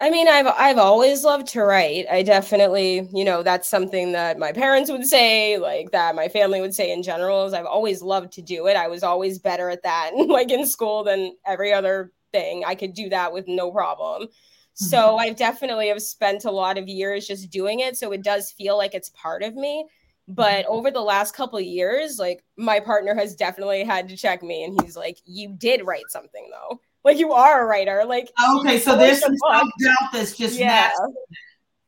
I 0.00 0.10
mean, 0.10 0.28
I've 0.28 0.46
I've 0.46 0.78
always 0.78 1.24
loved 1.24 1.46
to 1.48 1.62
write. 1.62 2.06
I 2.10 2.22
definitely, 2.22 3.08
you 3.12 3.24
know, 3.24 3.42
that's 3.42 3.68
something 3.68 4.12
that 4.12 4.38
my 4.38 4.52
parents 4.52 4.90
would 4.90 5.06
say, 5.06 5.56
like 5.58 5.92
that 5.92 6.14
my 6.14 6.28
family 6.28 6.60
would 6.60 6.74
say 6.74 6.92
in 6.92 7.02
general. 7.02 7.46
Is 7.46 7.54
I've 7.54 7.64
always 7.64 8.02
loved 8.02 8.32
to 8.32 8.42
do 8.42 8.66
it. 8.66 8.76
I 8.76 8.88
was 8.88 9.02
always 9.02 9.38
better 9.38 9.70
at 9.70 9.82
that, 9.84 10.10
like 10.28 10.50
in 10.50 10.66
school 10.66 11.04
than 11.04 11.36
every 11.46 11.72
other 11.72 12.12
thing. 12.32 12.64
I 12.66 12.74
could 12.74 12.92
do 12.94 13.08
that 13.10 13.32
with 13.32 13.46
no 13.46 13.70
problem. 13.70 14.24
Mm-hmm. 14.24 14.84
So 14.86 15.16
I 15.16 15.30
definitely 15.30 15.88
have 15.88 16.02
spent 16.02 16.44
a 16.44 16.50
lot 16.50 16.76
of 16.76 16.88
years 16.88 17.28
just 17.28 17.50
doing 17.50 17.80
it. 17.80 17.96
So 17.96 18.10
it 18.12 18.22
does 18.22 18.50
feel 18.50 18.76
like 18.76 18.94
it's 18.94 19.10
part 19.10 19.44
of 19.44 19.54
me. 19.54 19.86
But 20.26 20.64
mm-hmm. 20.64 20.72
over 20.72 20.90
the 20.90 21.00
last 21.00 21.36
couple 21.36 21.60
years, 21.60 22.18
like 22.18 22.42
my 22.56 22.80
partner 22.80 23.14
has 23.14 23.36
definitely 23.36 23.84
had 23.84 24.08
to 24.08 24.16
check 24.16 24.42
me, 24.42 24.64
and 24.64 24.80
he's 24.82 24.96
like, 24.96 25.18
"You 25.24 25.54
did 25.56 25.86
write 25.86 26.10
something 26.10 26.50
though." 26.50 26.80
Like 27.04 27.18
you 27.18 27.32
are 27.32 27.62
a 27.62 27.66
writer. 27.66 28.04
Like 28.06 28.30
okay, 28.56 28.78
so 28.78 28.96
there's 28.96 29.20
some 29.20 29.36
self 29.36 29.68
doubt 29.82 30.12
that's 30.12 30.36
just 30.36 30.58
yeah. 30.58 30.90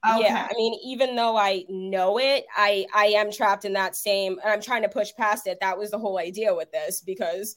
Okay. 0.09 0.25
Yeah, 0.25 0.47
I 0.49 0.55
mean, 0.55 0.79
even 0.85 1.17
though 1.17 1.37
I 1.37 1.65
know 1.69 2.19
it, 2.19 2.45
I 2.55 2.87
I 2.95 3.07
am 3.07 3.33
trapped 3.33 3.65
in 3.65 3.73
that 3.73 3.97
same, 3.97 4.39
and 4.43 4.53
I'm 4.53 4.61
trying 4.61 4.83
to 4.83 4.89
push 4.89 5.11
past 5.17 5.47
it. 5.47 5.59
That 5.61 5.79
was 5.79 5.91
the 5.91 5.99
whole 5.99 6.19
idea 6.19 6.55
with 6.55 6.71
this 6.71 7.01
because, 7.01 7.57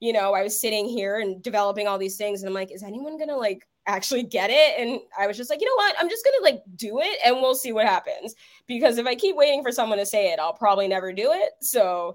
you 0.00 0.12
know, 0.12 0.34
I 0.34 0.42
was 0.42 0.60
sitting 0.60 0.86
here 0.86 1.20
and 1.20 1.42
developing 1.42 1.86
all 1.86 1.96
these 1.96 2.16
things, 2.16 2.42
and 2.42 2.48
I'm 2.48 2.54
like, 2.54 2.72
is 2.72 2.82
anyone 2.82 3.18
gonna 3.18 3.36
like 3.36 3.66
actually 3.86 4.24
get 4.24 4.50
it? 4.50 4.78
And 4.78 5.00
I 5.18 5.26
was 5.26 5.36
just 5.38 5.48
like, 5.48 5.60
you 5.60 5.68
know 5.68 5.76
what? 5.76 5.96
I'm 5.98 6.10
just 6.10 6.24
gonna 6.24 6.42
like 6.42 6.62
do 6.74 7.00
it, 7.00 7.18
and 7.24 7.36
we'll 7.36 7.54
see 7.54 7.72
what 7.72 7.86
happens. 7.86 8.34
Because 8.66 8.98
if 8.98 9.06
I 9.06 9.14
keep 9.14 9.36
waiting 9.36 9.62
for 9.62 9.72
someone 9.72 9.98
to 9.98 10.06
say 10.06 10.32
it, 10.32 10.38
I'll 10.38 10.52
probably 10.52 10.88
never 10.88 11.12
do 11.14 11.32
it. 11.32 11.52
So 11.62 12.14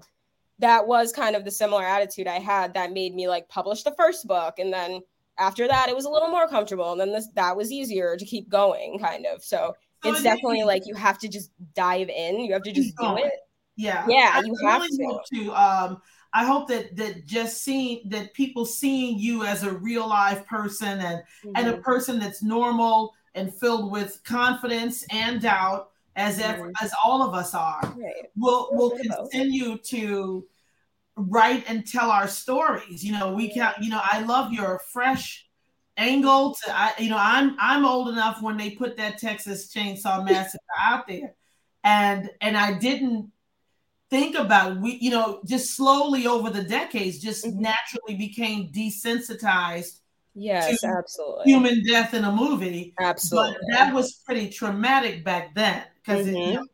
that 0.62 0.86
was 0.86 1.12
kind 1.12 1.36
of 1.36 1.44
the 1.44 1.50
similar 1.50 1.84
attitude 1.84 2.26
I 2.26 2.38
had 2.38 2.74
that 2.74 2.92
made 2.92 3.14
me 3.14 3.28
like 3.28 3.48
publish 3.48 3.82
the 3.82 3.94
first 3.96 4.26
book. 4.26 4.58
And 4.58 4.72
then 4.72 5.00
after 5.38 5.66
that, 5.66 5.88
it 5.88 5.96
was 5.96 6.04
a 6.04 6.10
little 6.10 6.28
more 6.28 6.48
comfortable. 6.48 6.92
And 6.92 7.00
then 7.00 7.12
this, 7.12 7.28
that 7.34 7.56
was 7.56 7.70
easier 7.70 8.16
to 8.16 8.24
keep 8.24 8.48
going, 8.48 8.98
kind 8.98 9.26
of. 9.26 9.44
So, 9.44 9.74
so 10.02 10.10
it's 10.10 10.22
definitely 10.22 10.62
like 10.62 10.86
you 10.86 10.94
have 10.94 11.18
to 11.18 11.28
just 11.28 11.50
dive 11.74 12.08
in, 12.08 12.40
you 12.40 12.52
have 12.52 12.62
to 12.62 12.72
just 12.72 12.96
do 12.96 13.16
it. 13.16 13.32
Yeah. 13.76 14.06
Yeah, 14.08 14.32
I 14.34 14.42
you 14.44 14.56
have 14.64 14.82
really 14.82 15.18
to. 15.32 15.44
to 15.44 15.52
um, 15.52 16.02
I 16.34 16.44
hope 16.44 16.68
that 16.68 16.96
that 16.96 17.26
just 17.26 17.62
seeing 17.62 18.08
that 18.08 18.32
people 18.32 18.64
seeing 18.64 19.18
you 19.18 19.44
as 19.44 19.64
a 19.64 19.72
real 19.72 20.08
live 20.08 20.46
person 20.46 21.00
and 21.00 21.18
mm-hmm. 21.18 21.52
and 21.56 21.68
a 21.68 21.72
mm-hmm. 21.72 21.82
person 21.82 22.18
that's 22.18 22.42
normal 22.42 23.14
and 23.34 23.52
filled 23.52 23.90
with 23.90 24.20
confidence 24.24 25.04
and 25.10 25.42
doubt 25.42 25.90
as 26.16 26.38
mm-hmm. 26.38 26.70
as 26.82 26.92
all 27.04 27.22
of 27.22 27.34
us 27.34 27.54
are 27.54 27.80
right. 27.96 28.12
will 28.36 28.68
will 28.72 28.90
continue 28.90 29.76
to 29.78 30.46
write 31.16 31.64
and 31.68 31.86
tell 31.86 32.10
our 32.10 32.28
stories. 32.28 33.04
You 33.04 33.12
know 33.12 33.34
we 33.34 33.52
can 33.52 33.72
you 33.80 33.90
know 33.90 34.00
i 34.02 34.22
love 34.22 34.52
your 34.52 34.80
fresh 34.92 35.46
angle 35.98 36.54
to 36.54 36.74
i 36.74 36.92
you 36.98 37.10
know 37.10 37.18
i'm 37.18 37.54
i'm 37.60 37.84
old 37.84 38.08
enough 38.08 38.40
when 38.40 38.56
they 38.56 38.70
put 38.70 38.96
that 38.96 39.18
texas 39.18 39.72
chainsaw 39.72 40.24
massacre 40.24 40.64
out 40.78 41.06
there. 41.06 41.34
And 41.84 42.30
and 42.40 42.56
i 42.56 42.78
didn't 42.78 43.30
think 44.08 44.36
about 44.36 44.80
we 44.80 44.98
you 45.00 45.10
know 45.10 45.40
just 45.46 45.74
slowly 45.74 46.26
over 46.26 46.50
the 46.50 46.62
decades 46.62 47.18
just 47.18 47.44
mm-hmm. 47.44 47.62
naturally 47.62 48.14
became 48.14 48.70
desensitized 48.70 50.00
yes 50.34 50.82
absolutely. 50.84 51.44
human 51.44 51.82
death 51.84 52.14
in 52.14 52.24
a 52.24 52.32
movie. 52.32 52.94
Absolutely. 53.00 53.52
but 53.52 53.76
that 53.76 53.94
was 53.94 54.12
pretty 54.26 54.48
traumatic 54.48 55.24
back 55.24 55.54
then 55.54 55.82
because 55.96 56.26
mm-hmm. 56.26 56.54
know, 56.54 56.66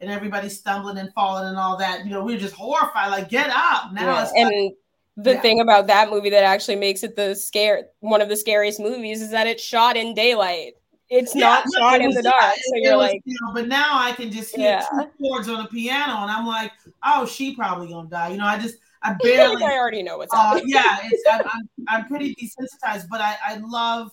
and 0.00 0.10
everybody 0.10 0.48
stumbling 0.48 0.98
and 0.98 1.12
falling 1.12 1.46
and 1.46 1.56
all 1.56 1.76
that 1.76 2.04
you 2.04 2.10
know 2.10 2.22
we 2.22 2.34
were 2.34 2.40
just 2.40 2.54
horrified 2.54 3.10
like 3.10 3.28
get 3.28 3.50
up 3.50 3.92
now 3.92 4.14
yeah. 4.14 4.30
and 4.36 4.64
like, 4.64 4.74
the 5.16 5.32
yeah. 5.32 5.40
thing 5.40 5.60
about 5.60 5.86
that 5.86 6.10
movie 6.10 6.30
that 6.30 6.44
actually 6.44 6.76
makes 6.76 7.02
it 7.02 7.16
the 7.16 7.34
scare 7.34 7.86
one 8.00 8.20
of 8.20 8.28
the 8.28 8.36
scariest 8.36 8.80
movies 8.80 9.20
is 9.20 9.30
that 9.30 9.46
it's 9.46 9.62
shot 9.62 9.96
in 9.96 10.14
daylight 10.14 10.74
it's 11.10 11.34
yeah, 11.34 11.40
not 11.40 11.64
shot 11.76 12.00
in 12.00 12.12
the 12.12 12.22
dark. 12.22 12.54
So 12.54 12.76
you're 12.76 12.96
was, 12.96 13.10
like, 13.10 13.20
you 13.24 13.36
know, 13.42 13.52
but 13.52 13.66
now 13.66 13.98
I 13.98 14.12
can 14.12 14.30
just 14.30 14.54
hear 14.54 14.80
two 14.92 15.06
chords 15.20 15.48
on 15.48 15.64
a 15.64 15.68
piano, 15.68 16.22
and 16.22 16.30
I'm 16.30 16.46
like, 16.46 16.70
oh, 17.04 17.26
she 17.26 17.56
probably 17.56 17.88
gonna 17.88 18.08
die. 18.08 18.28
You 18.28 18.38
know, 18.38 18.44
I 18.44 18.56
just 18.60 18.76
I 19.02 19.16
barely. 19.20 19.60
I 19.64 19.72
already 19.72 20.04
know 20.04 20.18
what's 20.18 20.32
uh, 20.32 20.36
happening. 20.36 20.68
yeah, 20.68 20.98
it's, 21.02 21.24
I'm, 21.28 21.40
I'm, 21.52 21.68
I'm 21.88 22.04
pretty 22.06 22.36
desensitized, 22.36 23.08
but 23.10 23.20
I 23.20 23.36
I 23.44 23.56
love. 23.56 24.12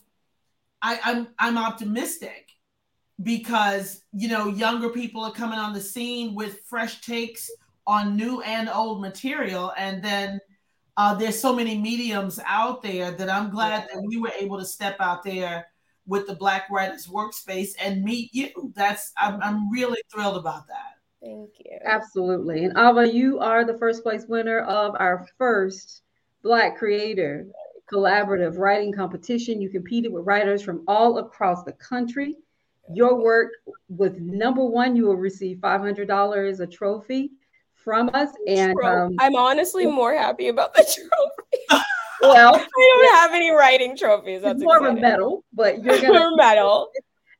I, 0.82 1.00
I'm 1.04 1.28
I'm 1.38 1.58
optimistic 1.60 2.47
because 3.24 4.04
you 4.14 4.28
know 4.28 4.48
younger 4.48 4.90
people 4.90 5.24
are 5.24 5.32
coming 5.32 5.60
on 5.60 5.74
the 5.74 5.82
scene 5.82 6.36
with 6.36 6.62
fresh 6.66 7.02
takes 7.02 7.50
on 7.86 8.16
new 8.16 8.42
and 8.42 8.70
old 8.70 9.02
material, 9.02 9.74
and 9.78 10.04
then 10.04 10.40
uh, 10.98 11.14
there's 11.14 11.40
so 11.40 11.56
many 11.56 11.78
mediums 11.78 12.40
out 12.46 12.82
there 12.82 13.12
that 13.12 13.30
I'm 13.30 13.50
glad 13.50 13.88
yeah. 13.90 13.96
that 13.96 14.04
we 14.04 14.18
were 14.18 14.32
able 14.40 14.58
to 14.60 14.66
step 14.66 14.98
out 15.00 15.24
there 15.24 15.68
with 16.08 16.26
the 16.26 16.36
Black 16.36 16.70
Writers 16.72 17.08
Workspace 17.08 17.74
and 17.80 18.04
meet 18.04 18.34
you. 18.34 18.50
That's 18.76 19.14
I'm, 19.18 19.42
I'm 19.42 19.70
really 19.72 20.02
thrilled 20.12 20.38
about 20.38 20.68
that. 20.68 20.98
Thank 21.22 21.52
you. 21.60 21.78
Absolutely. 21.84 22.66
And 22.66 22.78
Ava, 22.78 23.12
you 23.12 23.40
are 23.40 23.66
the 23.66 23.78
first 23.78 24.04
place 24.04 24.26
winner 24.28 24.60
of 24.62 24.96
our 25.00 25.28
first 25.38 26.04
Black 26.42 26.78
Creator 26.78 27.48
Collaborative 27.92 28.58
Writing 28.58 28.94
Competition. 28.94 29.62
You 29.62 29.70
competed 29.70 30.12
with 30.12 30.26
writers 30.26 30.62
from 30.62 30.84
all 30.88 31.20
across 31.20 31.64
the 31.64 31.74
country. 31.74 32.36
Your 32.94 33.22
work 33.22 33.52
was 33.90 34.14
number 34.20 34.64
one. 34.64 34.96
You 34.96 35.06
will 35.06 35.16
receive 35.16 35.58
$500, 35.58 36.60
a 36.60 36.68
trophy 36.68 37.32
from 37.76 38.10
us. 38.14 38.32
And 38.48 38.76
um, 38.84 39.16
I'm 39.20 39.36
honestly 39.36 39.86
more 39.86 40.14
happy 40.14 40.50
about 40.50 40.74
the 40.74 40.84
trophy. 41.70 41.84
well, 42.22 42.56
I 42.56 43.02
don't 43.04 43.16
have 43.16 43.34
any 43.34 43.52
writing 43.52 43.96
trophies. 43.96 44.42
That's 44.42 44.62
more 44.62 44.78
exciting. 44.78 44.98
of 44.98 45.04
a 45.04 45.08
medal, 45.10 45.44
but 45.54 45.84
you're 45.84 46.02
gonna 46.02 46.30
medal. 46.36 46.90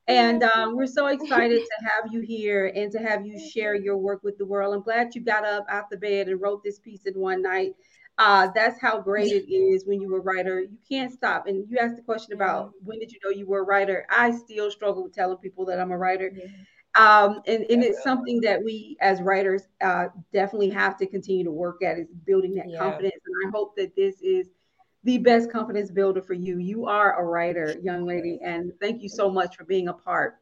And 0.08 0.44
um, 0.44 0.78
we're 0.78 0.88
so 0.88 1.08
excited 1.08 1.60
to 1.60 1.86
have 1.90 2.14
you 2.14 2.22
here 2.22 2.72
and 2.74 2.90
to 2.94 3.00
have 3.00 3.26
you 3.26 3.38
share 3.38 3.76
your 3.76 3.98
work 3.98 4.24
with 4.24 4.38
the 4.38 4.46
world. 4.46 4.74
I'm 4.74 4.82
glad 4.82 5.14
you 5.14 5.22
got 5.22 5.44
up 5.44 5.66
out 5.70 5.90
the 5.90 5.98
bed 5.98 6.30
and 6.30 6.40
wrote 6.40 6.64
this 6.64 6.80
piece 6.80 7.06
in 7.06 7.14
one 7.14 7.42
night. 7.42 7.74
Uh, 8.18 8.48
that's 8.56 8.82
how 8.82 9.00
great 9.00 9.32
it 9.32 9.52
is 9.52 9.86
when 9.86 10.02
you're 10.02 10.18
a 10.18 10.22
writer. 10.22 10.62
You 10.62 10.78
can't 10.90 11.12
stop. 11.12 11.46
And 11.46 11.70
you 11.70 11.78
asked 11.78 11.98
the 11.98 12.02
question 12.02 12.34
about 12.34 12.72
when 12.84 13.00
did 13.00 13.12
you 13.12 13.20
know 13.24 13.30
you 13.30 13.46
were 13.46 13.60
a 13.60 13.64
writer? 13.64 14.08
I 14.10 14.32
still 14.32 14.72
struggle 14.72 15.04
with 15.04 15.14
telling 15.14 15.38
people 15.38 15.66
that 15.66 15.80
I'm 15.80 15.92
a 15.92 15.98
writer. 15.98 16.32
Um, 16.98 17.42
and, 17.46 17.64
and 17.70 17.84
it's 17.84 18.02
something 18.02 18.42
that 18.42 18.64
we 18.64 18.98
as 19.02 19.22
writers 19.22 19.68
uh, 19.82 20.08
definitely 20.34 20.72
have 20.72 20.98
to 20.98 21.06
continue 21.06 21.44
to 21.44 21.52
work 21.52 21.84
at 21.84 22.00
is 22.00 22.08
building 22.26 22.56
that 22.56 22.70
yeah. 22.70 22.80
confidence. 22.80 23.22
And 23.24 23.48
I 23.48 23.56
hope 23.56 23.76
that 23.76 23.96
this 23.96 24.20
is 24.22 24.48
the 25.04 25.20
best 25.20 25.52
confidence 25.52 25.92
builder 25.92 26.24
for 26.24 26.34
you. 26.34 26.58
You 26.58 26.88
are 26.88 27.22
a 27.22 27.24
writer, 27.24 27.76
young 27.84 28.08
lady, 28.08 28.40
and 28.44 28.72
thank 28.82 29.04
you 29.04 29.10
so 29.10 29.30
much 29.30 29.56
for 29.56 29.64
being 29.64 29.90
a 29.90 29.94
part 29.94 30.40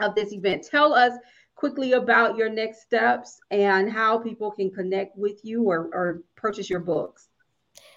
of 0.00 0.16
this 0.16 0.32
event. 0.32 0.66
Tell 0.68 0.92
us 0.92 1.12
quickly 1.54 1.92
about 1.92 2.36
your 2.36 2.50
next 2.50 2.82
steps 2.82 3.38
and 3.50 3.90
how 3.90 4.18
people 4.18 4.50
can 4.50 4.70
connect 4.70 5.16
with 5.16 5.44
you 5.44 5.62
or, 5.62 5.88
or 5.92 6.22
purchase 6.44 6.68
your 6.68 6.80
books. 6.80 7.28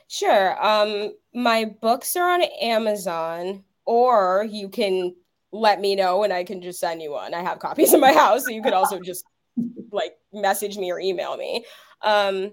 Sure. 0.08 0.66
Um, 0.66 1.12
my 1.34 1.66
books 1.82 2.16
are 2.16 2.32
on 2.32 2.44
Amazon, 2.62 3.66
or 3.86 4.48
you 4.50 4.70
can 4.70 5.14
let 5.52 5.82
me 5.82 5.96
know 5.96 6.24
and 6.24 6.32
I 6.32 6.46
can 6.46 6.62
just 6.62 6.80
send 6.80 7.02
you 7.02 7.12
one. 7.12 7.34
I 7.34 7.42
have 7.42 7.60
copies 7.60 7.94
in 7.94 8.00
my 8.00 8.14
house, 8.14 8.46
so 8.46 8.52
you 8.52 8.64
could 8.64 8.72
also 8.72 9.02
just 9.02 9.26
like 9.92 10.14
message 10.32 10.78
me 10.78 10.90
or 10.94 11.00
email 11.00 11.36
me. 11.36 11.66
Um, 12.04 12.52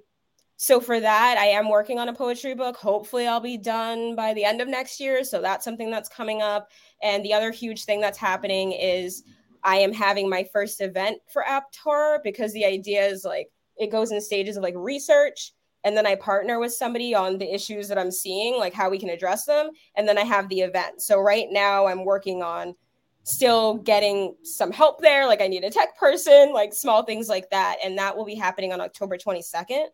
so 0.56 0.80
for 0.80 1.00
that 1.00 1.36
i 1.36 1.46
am 1.46 1.68
working 1.68 1.98
on 1.98 2.08
a 2.08 2.14
poetry 2.14 2.54
book 2.54 2.76
hopefully 2.76 3.26
i'll 3.26 3.40
be 3.40 3.58
done 3.58 4.14
by 4.14 4.32
the 4.34 4.44
end 4.44 4.60
of 4.60 4.68
next 4.68 5.00
year 5.00 5.24
so 5.24 5.42
that's 5.42 5.64
something 5.64 5.90
that's 5.90 6.08
coming 6.08 6.42
up 6.42 6.70
and 7.02 7.24
the 7.24 7.34
other 7.34 7.50
huge 7.50 7.84
thing 7.84 8.00
that's 8.00 8.16
happening 8.16 8.70
is 8.70 9.24
i 9.64 9.74
am 9.74 9.92
having 9.92 10.30
my 10.30 10.46
first 10.52 10.80
event 10.80 11.18
for 11.28 11.44
apt 11.44 11.76
horror 11.76 12.20
because 12.22 12.52
the 12.52 12.64
idea 12.64 13.04
is 13.04 13.24
like 13.24 13.48
it 13.76 13.90
goes 13.90 14.12
in 14.12 14.20
stages 14.20 14.56
of 14.56 14.62
like 14.62 14.76
research 14.76 15.52
and 15.84 15.96
then 15.96 16.06
i 16.06 16.14
partner 16.14 16.58
with 16.58 16.72
somebody 16.72 17.14
on 17.14 17.38
the 17.38 17.54
issues 17.54 17.88
that 17.88 17.98
i'm 17.98 18.10
seeing 18.10 18.58
like 18.58 18.72
how 18.74 18.90
we 18.90 18.98
can 18.98 19.10
address 19.10 19.44
them 19.44 19.70
and 19.96 20.08
then 20.08 20.18
i 20.18 20.22
have 20.22 20.48
the 20.48 20.60
event 20.60 21.00
so 21.00 21.20
right 21.20 21.48
now 21.50 21.86
i'm 21.86 22.04
working 22.04 22.42
on 22.42 22.74
still 23.22 23.74
getting 23.78 24.34
some 24.42 24.70
help 24.70 25.00
there 25.00 25.26
like 25.26 25.40
i 25.40 25.46
need 25.46 25.64
a 25.64 25.70
tech 25.70 25.96
person 25.98 26.52
like 26.52 26.74
small 26.74 27.02
things 27.02 27.28
like 27.28 27.48
that 27.50 27.76
and 27.82 27.96
that 27.96 28.16
will 28.16 28.24
be 28.24 28.34
happening 28.34 28.72
on 28.72 28.80
october 28.80 29.16
22nd 29.16 29.86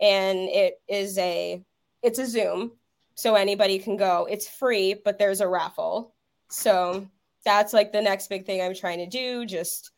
and 0.00 0.38
it 0.48 0.80
is 0.88 1.18
a 1.18 1.62
it's 2.02 2.18
a 2.18 2.26
Zoom, 2.26 2.72
so 3.14 3.34
anybody 3.34 3.78
can 3.78 3.96
go. 3.96 4.26
It's 4.30 4.48
free, 4.48 4.94
but 4.94 5.18
there's 5.18 5.40
a 5.40 5.48
raffle. 5.48 6.14
So 6.48 7.06
that's 7.44 7.72
like 7.72 7.92
the 7.92 8.02
next 8.02 8.28
big 8.28 8.46
thing 8.46 8.62
I'm 8.62 8.74
trying 8.74 8.98
to 8.98 9.06
do. 9.06 9.44
Just 9.44 9.90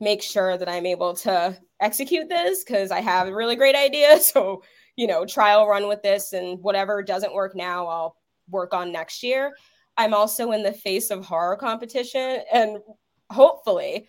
make 0.00 0.22
sure 0.22 0.56
that 0.56 0.68
I'm 0.68 0.86
able 0.86 1.14
to 1.14 1.56
execute 1.80 2.28
this 2.28 2.64
because 2.64 2.90
I 2.90 3.00
have 3.00 3.28
a 3.28 3.34
really 3.34 3.56
great 3.56 3.76
idea. 3.76 4.18
So, 4.20 4.62
you 4.96 5.06
know, 5.06 5.24
trial 5.24 5.66
run 5.66 5.88
with 5.88 6.02
this 6.02 6.32
and 6.32 6.58
whatever 6.62 7.02
doesn't 7.02 7.34
work 7.34 7.54
now, 7.54 7.86
I'll 7.86 8.16
work 8.50 8.74
on 8.74 8.92
next 8.92 9.22
year. 9.22 9.52
I'm 9.96 10.14
also 10.14 10.52
in 10.52 10.62
the 10.62 10.72
face 10.72 11.10
of 11.10 11.24
horror 11.24 11.56
competition 11.56 12.40
and 12.52 12.78
hopefully 13.30 14.08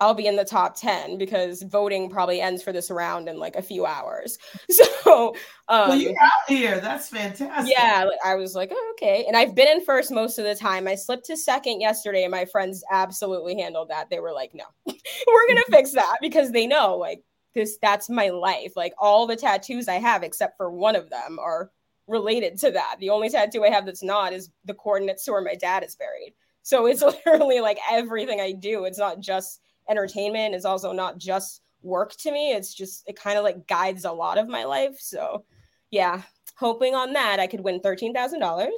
I'll 0.00 0.14
be 0.14 0.26
in 0.26 0.36
the 0.36 0.44
top 0.44 0.76
10 0.78 1.18
because 1.18 1.62
voting 1.62 2.10
probably 2.10 2.40
ends 2.40 2.62
for 2.62 2.72
this 2.72 2.90
round 2.90 3.28
in 3.28 3.38
like 3.38 3.56
a 3.56 3.62
few 3.62 3.86
hours. 3.86 4.38
So, 5.04 5.34
um, 5.68 5.90
well, 5.90 5.98
you're 5.98 6.12
out 6.12 6.48
here. 6.48 6.80
That's 6.80 7.10
fantastic. 7.10 7.70
Yeah, 7.76 8.08
I 8.24 8.36
was 8.36 8.54
like, 8.54 8.70
oh, 8.72 8.94
okay. 8.94 9.26
And 9.28 9.36
I've 9.36 9.54
been 9.54 9.68
in 9.68 9.84
first 9.84 10.10
most 10.10 10.38
of 10.38 10.46
the 10.46 10.54
time. 10.54 10.88
I 10.88 10.94
slipped 10.94 11.26
to 11.26 11.36
second 11.36 11.82
yesterday, 11.82 12.24
and 12.24 12.30
my 12.30 12.46
friends 12.46 12.82
absolutely 12.90 13.54
handled 13.60 13.90
that. 13.90 14.08
They 14.08 14.18
were 14.18 14.32
like, 14.32 14.52
no, 14.54 14.64
we're 14.86 15.46
going 15.46 15.58
to 15.58 15.70
fix 15.70 15.92
that 15.92 16.16
because 16.22 16.52
they 16.52 16.66
know 16.66 16.96
like 16.96 17.22
this, 17.54 17.78
that's 17.80 18.08
my 18.10 18.28
life. 18.28 18.72
Like 18.76 18.94
all 18.98 19.26
the 19.26 19.36
tattoos 19.36 19.88
I 19.88 19.94
have, 19.94 20.22
except 20.22 20.56
for 20.56 20.70
one 20.70 20.96
of 20.96 21.10
them, 21.10 21.38
are 21.38 21.70
related 22.06 22.58
to 22.60 22.70
that. 22.72 22.96
The 23.00 23.10
only 23.10 23.30
tattoo 23.30 23.64
I 23.64 23.70
have 23.70 23.86
that's 23.86 24.02
not 24.02 24.32
is 24.32 24.50
the 24.64 24.74
coordinates 24.74 25.24
to 25.24 25.32
where 25.32 25.40
my 25.40 25.54
dad 25.54 25.84
is 25.84 25.96
buried. 25.96 26.34
So 26.62 26.86
it's 26.86 27.02
literally 27.26 27.60
like 27.60 27.78
everything 27.90 28.40
I 28.40 28.52
do. 28.52 28.84
It's 28.84 28.98
not 28.98 29.20
just 29.20 29.60
entertainment 29.88 30.54
is 30.54 30.64
also 30.64 30.92
not 30.92 31.18
just 31.18 31.62
work 31.82 32.14
to 32.16 32.32
me. 32.32 32.52
It's 32.52 32.74
just, 32.74 33.04
it 33.06 33.16
kind 33.16 33.38
of 33.38 33.44
like 33.44 33.66
guides 33.66 34.04
a 34.04 34.12
lot 34.12 34.38
of 34.38 34.48
my 34.48 34.64
life. 34.64 34.96
So, 34.98 35.44
yeah, 35.90 36.22
hoping 36.56 36.94
on 36.94 37.12
that 37.12 37.40
I 37.40 37.46
could 37.46 37.60
win 37.60 37.80
$13,000. 37.80 38.68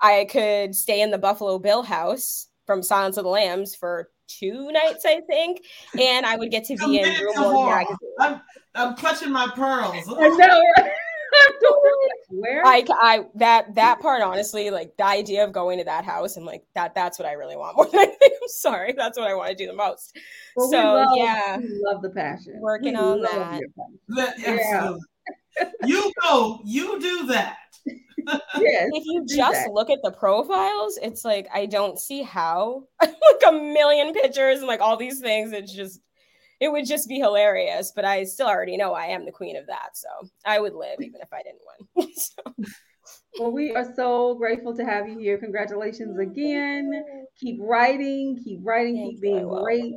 I 0.00 0.26
could 0.30 0.74
stay 0.74 1.00
in 1.02 1.10
the 1.10 1.18
Buffalo 1.18 1.58
Bill 1.58 1.82
house 1.82 2.48
from 2.70 2.84
Silence 2.84 3.16
of 3.16 3.24
the 3.24 3.30
Lambs 3.30 3.74
for 3.74 4.10
two 4.28 4.70
nights, 4.70 5.04
I 5.04 5.22
think, 5.22 5.64
and 5.98 6.24
I 6.24 6.36
would 6.36 6.52
get 6.52 6.62
to 6.66 6.76
be 6.76 7.00
in 7.00 7.08
Rue 7.20 7.32
Morgue 7.34 7.68
Magazine. 7.68 7.96
I'm, 8.20 8.40
I'm 8.76 8.94
clutching 8.94 9.32
my 9.32 9.50
pearls. 9.56 10.04
I 10.08 10.28
know. 10.28 10.62
Where? 12.30 12.64
I, 12.64 12.84
I 12.88 13.24
that 13.34 13.74
that 13.74 13.98
part 13.98 14.22
honestly, 14.22 14.70
like 14.70 14.96
the 14.96 15.04
idea 15.04 15.42
of 15.42 15.50
going 15.52 15.78
to 15.78 15.84
that 15.84 16.04
house 16.04 16.36
and 16.36 16.46
like 16.46 16.62
that 16.76 16.94
that's 16.94 17.18
what 17.18 17.26
I 17.26 17.32
really 17.32 17.56
want 17.56 17.76
more 17.76 17.86
than 17.86 18.02
anything. 18.02 18.30
I'm 18.40 18.48
sorry, 18.48 18.94
that's 18.96 19.18
what 19.18 19.28
I 19.28 19.34
want 19.34 19.50
to 19.50 19.56
do 19.56 19.66
the 19.66 19.72
most. 19.72 20.16
Well, 20.54 20.70
so 20.70 20.76
love, 20.76 21.08
yeah, 21.16 21.58
love 21.82 22.02
the 22.02 22.10
passion. 22.10 22.60
Working 22.60 22.92
we 22.92 23.00
on 23.00 23.22
that. 23.22 23.60
Yeah. 24.38 24.94
you 25.84 26.12
go, 26.22 26.60
you 26.64 27.00
do 27.00 27.26
that. 27.26 27.56
Yes, 28.26 28.90
if 28.92 29.04
you 29.06 29.24
just 29.26 29.64
that. 29.64 29.72
look 29.72 29.90
at 29.90 30.00
the 30.02 30.12
profiles, 30.12 30.98
it's 31.02 31.24
like 31.24 31.48
I 31.52 31.66
don't 31.66 31.98
see 31.98 32.22
how 32.22 32.84
like 33.02 33.12
a 33.48 33.52
million 33.52 34.12
pictures 34.12 34.58
and 34.58 34.66
like 34.66 34.80
all 34.80 34.96
these 34.96 35.20
things. 35.20 35.52
It's 35.52 35.72
just 35.72 36.00
it 36.60 36.70
would 36.70 36.86
just 36.86 37.08
be 37.08 37.18
hilarious. 37.18 37.92
But 37.94 38.04
I 38.04 38.24
still 38.24 38.46
already 38.46 38.76
know 38.76 38.92
I 38.92 39.06
am 39.06 39.24
the 39.24 39.32
queen 39.32 39.56
of 39.56 39.66
that, 39.66 39.90
so 39.96 40.08
I 40.44 40.60
would 40.60 40.74
live 40.74 40.96
even 41.00 41.20
if 41.20 41.32
I 41.32 41.42
didn't 41.42 41.60
win. 41.96 42.08
so. 42.14 42.72
Well, 43.38 43.52
we 43.52 43.74
are 43.74 43.94
so 43.94 44.34
grateful 44.34 44.76
to 44.76 44.84
have 44.84 45.08
you 45.08 45.18
here. 45.18 45.38
Congratulations 45.38 46.18
again. 46.18 47.04
Keep 47.38 47.60
writing, 47.60 48.38
keep 48.42 48.60
writing, 48.62 48.96
Thank 48.96 49.10
keep 49.12 49.22
being 49.22 49.48
great. 49.48 49.94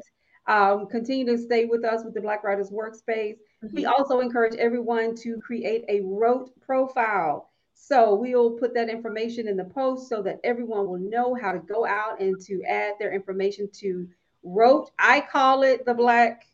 Um, 0.48 0.88
continue 0.88 1.26
to 1.26 1.38
stay 1.38 1.66
with 1.66 1.86
us 1.86 2.04
with 2.04 2.14
the 2.14 2.22
Black 2.22 2.44
Writers 2.44 2.70
Workspace. 2.70 3.36
Mm-hmm. 3.64 3.76
We 3.76 3.86
also 3.86 4.20
encourage 4.20 4.56
everyone 4.56 5.16
to 5.18 5.38
create 5.38 5.86
a 5.88 6.02
rote 6.04 6.52
profile. 6.62 7.50
So 7.74 8.16
we'll 8.16 8.52
put 8.52 8.74
that 8.76 8.90
information 8.90 9.48
in 9.48 9.58
the 9.58 9.66
post 9.66 10.08
so 10.08 10.22
that 10.24 10.40
everyone 10.44 10.88
will 10.88 11.00
know 11.00 11.36
how 11.36 11.52
to 11.52 11.60
go 11.60 11.86
out 11.86 12.22
and 12.22 12.40
to 12.46 12.64
add 12.64 12.94
their 13.00 13.14
information 13.14 13.70
to 13.80 14.08
Rote. 14.44 14.92
I 15.00 15.22
call 15.22 15.64
it 15.64 15.86
the 15.86 15.94
Black 15.94 16.46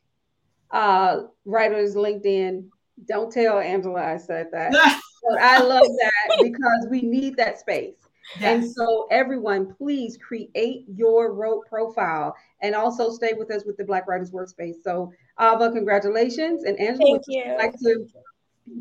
uh, 0.71 1.23
Writers 1.45 1.95
LinkedIn. 1.95 2.67
Don't 3.05 3.31
tell 3.31 3.59
Angela 3.59 4.03
I 4.03 4.17
said 4.17 4.47
that. 4.51 4.71
but 5.29 5.41
I 5.41 5.59
love 5.59 5.87
that 5.87 6.41
because 6.41 6.87
we 6.89 7.01
need 7.01 7.37
that 7.37 7.59
space. 7.59 7.95
Yes. 8.39 8.63
And 8.63 8.71
so, 8.71 9.07
everyone, 9.09 9.73
please 9.73 10.17
create 10.17 10.85
your 10.87 11.33
Rote 11.33 11.65
profile 11.67 12.35
and 12.61 12.75
also 12.75 13.09
stay 13.09 13.33
with 13.33 13.49
us 13.49 13.65
with 13.65 13.75
the 13.77 13.83
Black 13.83 14.07
Writers 14.07 14.29
Workspace. 14.29 14.83
So, 14.83 15.11
Ava, 15.39 15.71
congratulations. 15.71 16.63
And 16.63 16.79
Angela, 16.79 17.19
Thank 17.19 17.23
you. 17.27 17.55
like 17.57 17.73
to 17.79 18.05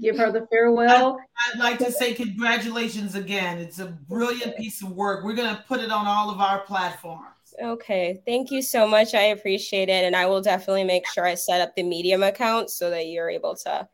give 0.01 0.17
her 0.17 0.31
the 0.31 0.47
farewell. 0.51 1.19
I'd 1.47 1.59
like 1.59 1.79
to 1.79 1.93
say 1.93 2.15
congratulations 2.15 3.15
again. 3.15 3.59
It's 3.59 3.79
a 3.79 3.87
brilliant 3.87 4.57
piece 4.57 4.83
of 4.83 4.93
work. 4.93 5.25
We're 5.25 5.35
going 5.35 5.55
to 5.55 5.63
put 5.67 5.81
it 5.81 5.91
on 5.91 6.07
all 6.07 6.31
of 6.31 6.41
our 6.41 6.61
platforms. 6.61 7.35
Okay. 7.63 8.21
Thank 8.27 8.51
you 8.51 8.63
so 8.63 8.87
much. 8.87 9.15
I 9.15 9.23
appreciate 9.23 9.89
it. 9.89 10.05
And 10.05 10.15
I 10.15 10.27
will 10.27 10.41
definitely 10.41 10.85
make 10.85 11.09
sure 11.09 11.25
I 11.27 11.35
set 11.35 11.61
up 11.61 11.75
the 11.75 11.83
Medium 11.83 12.23
account 12.23 12.71
so 12.71 12.91
that 12.91 13.07
you're 13.07 13.31
able 13.31 13.57
to 13.57 13.89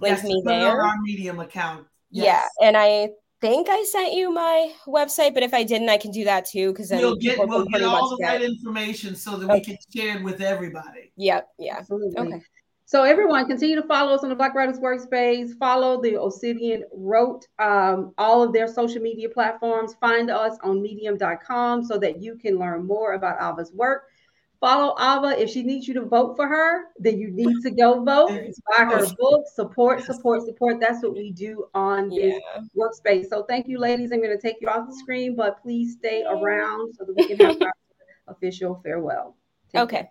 link 0.00 0.18
yes, 0.18 0.24
me 0.24 0.42
there. 0.44 0.82
our 0.82 0.96
Medium 1.02 1.40
account. 1.40 1.86
Yes. 2.10 2.44
Yeah. 2.60 2.68
And 2.68 2.76
I 2.76 3.10
think 3.40 3.68
I 3.70 3.84
sent 3.84 4.12
you 4.12 4.32
my 4.32 4.72
website, 4.86 5.34
but 5.34 5.42
if 5.42 5.54
I 5.54 5.64
didn't, 5.64 5.88
I 5.88 5.96
can 5.96 6.10
do 6.10 6.24
that 6.24 6.44
too. 6.46 6.72
Because 6.72 6.90
then 6.90 7.00
we'll 7.00 7.16
get, 7.16 7.38
we'll 7.38 7.64
get 7.64 7.82
all 7.82 8.16
the 8.16 8.22
right 8.22 8.42
information 8.42 9.16
so 9.16 9.36
that 9.36 9.46
okay. 9.46 9.54
we 9.54 9.64
can 9.64 9.76
share 9.94 10.18
it 10.18 10.22
with 10.22 10.40
everybody. 10.40 11.12
Yep. 11.16 11.48
Yeah. 11.58 11.78
Absolutely. 11.78 12.18
Okay. 12.18 12.42
So 12.90 13.04
everyone, 13.04 13.46
continue 13.46 13.76
to 13.76 13.86
follow 13.86 14.12
us 14.12 14.24
on 14.24 14.30
the 14.30 14.34
Black 14.34 14.52
Writers 14.52 14.80
Workspace. 14.80 15.56
Follow 15.60 16.02
the 16.02 16.20
Obsidian 16.20 16.82
Rote, 16.92 17.46
um, 17.60 18.12
all 18.18 18.42
of 18.42 18.52
their 18.52 18.66
social 18.66 19.00
media 19.00 19.28
platforms. 19.28 19.94
Find 20.00 20.28
us 20.28 20.58
on 20.64 20.82
Medium.com 20.82 21.84
so 21.84 21.98
that 21.98 22.20
you 22.20 22.34
can 22.34 22.58
learn 22.58 22.84
more 22.84 23.12
about 23.12 23.40
Ava's 23.40 23.72
work. 23.72 24.08
Follow 24.58 24.96
Ava. 24.98 25.40
If 25.40 25.50
she 25.50 25.62
needs 25.62 25.86
you 25.86 25.94
to 25.94 26.04
vote 26.04 26.34
for 26.34 26.48
her, 26.48 26.86
then 26.98 27.20
you 27.20 27.30
need 27.30 27.62
to 27.62 27.70
go 27.70 28.02
vote. 28.02 28.30
Buy 28.76 28.84
her 28.84 29.06
book. 29.16 29.44
Support, 29.54 30.02
support, 30.02 30.42
support. 30.42 30.80
That's 30.80 31.00
what 31.00 31.12
we 31.12 31.30
do 31.30 31.66
on 31.74 32.08
this 32.08 32.34
yeah. 32.34 32.62
workspace. 32.76 33.26
So 33.28 33.44
thank 33.44 33.68
you, 33.68 33.78
ladies. 33.78 34.10
I'm 34.10 34.20
going 34.20 34.36
to 34.36 34.42
take 34.42 34.56
you 34.60 34.66
off 34.66 34.88
the 34.88 34.96
screen, 34.96 35.36
but 35.36 35.62
please 35.62 35.92
stay 35.92 36.24
around 36.28 36.96
so 36.96 37.04
that 37.04 37.14
we 37.16 37.28
can 37.28 37.36
have 37.36 37.62
our 37.62 37.72
official 38.26 38.80
farewell. 38.82 39.36
Take 39.72 39.82
okay. 39.82 40.10